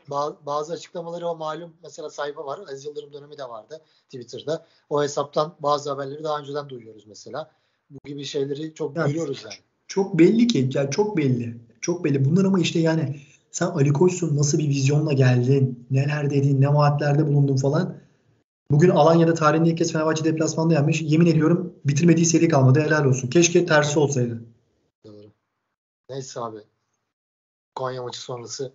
bazı 0.47 0.73
açıklamaları 0.73 1.27
o 1.27 1.37
malum 1.37 1.73
mesela 1.83 2.11
sayfa 2.11 2.47
var. 2.47 2.61
Aziz 2.73 2.85
Yıldırım 2.85 3.13
dönemi 3.13 3.39
de 3.39 3.43
vardı 3.43 3.81
Twitter'da. 4.05 4.67
O 4.91 5.03
hesaptan 5.03 5.55
bazı 5.61 5.91
haberleri 5.91 6.25
daha 6.25 6.41
önceden 6.41 6.69
duyuyoruz 6.69 7.07
mesela. 7.07 7.51
Bu 7.91 8.09
gibi 8.09 8.25
şeyleri 8.25 8.75
çok 8.75 8.97
yani, 8.97 9.09
duyuyoruz 9.09 9.43
yani. 9.45 9.55
Çok 9.87 10.19
belli 10.19 10.47
ki. 10.47 10.71
Yani 10.75 10.91
çok 10.91 11.17
belli. 11.17 11.57
Çok 11.81 12.05
belli. 12.05 12.25
Bunlar 12.25 12.45
ama 12.45 12.61
işte 12.61 12.79
yani 12.79 13.21
sen 13.51 13.67
Ali 13.67 13.93
Koç'sun 13.93 14.37
nasıl 14.37 14.59
bir 14.59 14.69
vizyonla 14.69 15.13
geldin? 15.13 15.87
Neler 15.91 16.31
dedin? 16.31 16.61
Ne 16.61 16.75
vaatlerde 16.75 17.27
bulundun 17.27 17.57
falan. 17.57 17.97
Bugün 18.71 18.91
Alanya'da 18.91 19.35
tarihinde 19.35 19.71
ilk 19.71 19.79
kez 19.79 19.93
Fenerbahçe 19.93 20.25
deplasmanda 20.25 20.75
yenmiş. 20.75 21.03
Yemin 21.03 21.27
ediyorum 21.27 21.75
bitirmediği 21.85 22.27
seri 22.27 22.49
kalmadı. 22.49 22.81
Helal 22.81 23.05
olsun. 23.05 23.29
Keşke 23.29 23.67
tersi 23.67 23.99
olsaydı. 23.99 24.43
Doğru. 25.05 25.27
Neyse 26.11 26.41
abi. 26.41 26.59
Konya 27.79 28.03
maçı 28.03 28.21
sonrası 28.21 28.73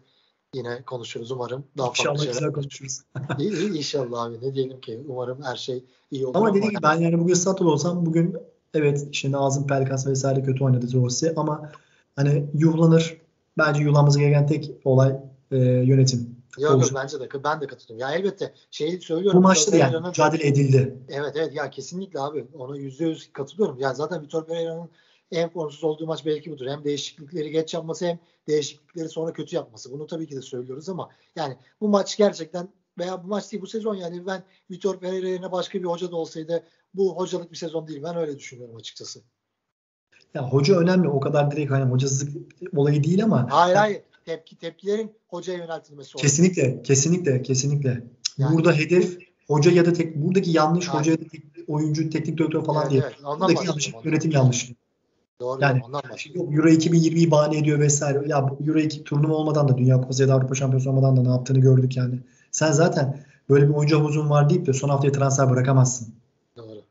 yine 0.54 0.82
konuşuruz 0.82 1.32
umarım. 1.32 1.64
Daha 1.78 1.90
İnşallah 1.90 2.08
farklı 2.08 2.24
şeyler. 2.24 2.34
güzel 2.34 2.52
konuşuruz. 2.52 3.02
İnşallah 3.78 4.24
abi 4.24 4.38
ne 4.42 4.54
diyelim 4.54 4.82
ki 4.82 5.02
umarım 5.08 5.44
her 5.44 5.56
şey 5.56 5.84
iyi 6.12 6.26
olur. 6.26 6.36
Ama 6.36 6.50
dediğim 6.50 6.70
gibi 6.70 6.84
ben 6.84 6.96
yani 6.96 7.20
bugün 7.20 7.34
Satul 7.34 7.66
olsam 7.66 8.06
bugün 8.06 8.38
evet 8.74 9.08
işte 9.12 9.32
Nazım 9.32 9.68
Pelkas 9.68 10.08
vesaire 10.08 10.44
kötü 10.44 10.64
oynadı 10.64 10.88
Zorsi 10.88 11.34
ama 11.36 11.72
hani 12.16 12.50
yuhlanır. 12.54 13.18
Bence 13.58 13.82
yuhlanması 13.82 14.20
gereken 14.20 14.48
tek 14.48 14.72
olay 14.86 15.16
e, 15.52 15.58
yönetim. 15.58 16.36
Yok 16.58 16.82
yok 16.82 16.92
bence 16.96 17.20
de 17.20 17.44
ben 17.44 17.62
de 17.62 17.68
katılıyorum. 17.68 18.10
Ya 18.10 18.18
elbette 18.18 18.54
şeyi 18.72 19.02
söylüyorum. 19.02 19.40
Bu 19.40 19.44
maçta 19.44 19.72
da 19.72 19.78
yani 19.78 20.08
mücadele 20.08 20.48
edildi. 20.48 20.98
Evet 21.10 21.34
evet 21.36 21.56
ya 21.56 21.70
kesinlikle 21.70 22.20
abi 22.20 22.48
ona 22.58 22.78
yüzde 22.78 23.06
yüz 23.06 23.34
katılıyorum. 23.34 23.80
Ya 23.80 23.94
zaten 23.94 24.22
Vitor 24.22 24.46
Pereira'nın 24.46 24.90
en 25.34 25.50
formsuz 25.50 25.84
olduğu 25.84 26.06
maç 26.06 26.26
belki 26.26 26.52
budur. 26.52 26.68
Hem 26.68 26.84
değişiklikleri 26.84 27.52
geç 27.52 27.74
yapması 27.74 28.06
hem 28.06 28.20
değişiklikleri 28.48 29.10
sonra 29.10 29.34
kötü 29.34 29.56
yapması. 29.56 29.92
Bunu 29.92 30.08
tabii 30.08 30.28
ki 30.28 30.36
de 30.36 30.42
söylüyoruz 30.42 30.90
ama 30.90 31.10
yani 31.36 31.58
bu 31.82 31.88
maç 31.88 32.18
gerçekten 32.18 32.70
veya 32.98 33.24
bu 33.24 33.28
maç 33.28 33.52
değil 33.52 33.62
bu 33.62 33.68
sezon 33.68 33.96
yani 33.96 34.26
ben 34.28 34.44
Vitor 34.72 35.00
Pereira 35.00 35.28
yerine 35.28 35.52
başka 35.52 35.80
bir 35.80 35.84
hoca 35.86 36.12
da 36.12 36.16
olsaydı 36.16 36.64
bu 36.94 37.18
hocalık 37.18 37.52
bir 37.52 37.58
sezon 37.58 37.88
değil. 37.88 38.04
Ben 38.04 38.16
öyle 38.18 38.40
düşünüyorum 38.40 38.76
açıkçası. 38.76 39.22
Ya 40.34 40.50
hoca 40.50 40.76
önemli. 40.76 41.10
O 41.10 41.20
kadar 41.20 41.52
direkt 41.52 41.72
hani 41.72 41.92
hocasızlık 41.92 42.44
olayı 42.76 43.04
değil 43.04 43.24
ama 43.24 43.48
Hayır 43.50 43.76
hayır. 43.76 44.02
Tepki 44.26 44.58
tepkilerin 44.58 45.12
hocaya 45.28 45.58
yöneltilmesi. 45.58 46.14
kesinlikle 46.14 46.84
kesinlikle 46.84 47.42
kesinlikle. 47.42 48.04
Yani- 48.38 48.56
Burada 48.56 48.74
hedef 48.74 49.18
hoca 49.48 49.72
ya 49.72 49.86
da 49.86 49.94
tek 49.94 50.16
buradaki 50.16 50.52
yanlış 50.52 50.90
Aynen. 50.90 51.00
hoca 51.00 51.12
ya 51.12 51.20
da 51.20 51.24
tek, 51.32 51.44
oyuncu 51.68 52.10
teknik 52.10 52.38
direktör 52.38 52.66
falan 52.66 52.82
Evet, 52.82 52.92
değil. 52.92 53.04
evet. 53.06 53.16
Buradaki 53.24 53.68
yanlış 53.68 53.94
yönetim 54.04 54.32
yanlışı. 54.32 54.74
Doğru. 55.44 55.62
Yani- 55.62 55.82
yok 56.34 56.54
Euro 56.54 56.70
2020'yi 56.70 57.32
bahane 57.32 57.58
ediyor 57.58 57.80
vesaire. 57.80 58.24
Ya 58.28 58.50
Euro 58.68 58.80
2 58.80 59.04
turnuva 59.04 59.34
olmadan 59.34 59.68
da 59.68 59.78
Dünya 59.78 60.02
Kupası 60.02 60.22
ya 60.22 60.28
da 60.28 60.34
Avrupa 60.34 60.56
Şampiyonası 60.56 60.90
olmadan 60.90 61.18
da 61.18 61.22
ne 61.22 61.30
yaptığını 61.30 61.60
gördük 61.60 61.98
yani. 61.98 62.20
Sen 62.52 62.72
zaten 62.72 63.26
böyle 63.50 63.70
bir 63.70 63.74
oyuncu 63.74 64.00
havuzun 64.00 64.30
var 64.30 64.50
deyip 64.50 64.66
de 64.66 64.74
son 64.74 64.90
haftaya 64.90 65.12
transfer 65.12 65.50
bırakamazsın. 65.50 66.14
Doğru. 66.58 66.82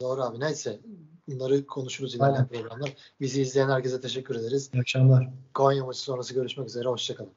Doğru 0.00 0.22
abi. 0.22 0.40
Neyse. 0.40 0.80
Bunları 1.28 1.66
konuşuruz 1.66 2.14
ilerleyen 2.14 2.34
Aynen. 2.34 2.48
programlar. 2.48 2.94
Bizi 3.20 3.42
izleyen 3.42 3.68
herkese 3.68 4.00
teşekkür 4.00 4.36
ederiz. 4.36 4.70
İyi 4.74 4.80
akşamlar. 4.80 5.28
Konya 5.54 5.84
maçı 5.84 6.00
sonrası 6.00 6.34
görüşmek 6.34 6.68
üzere. 6.68 6.88
Hoşçakalın. 6.88 7.30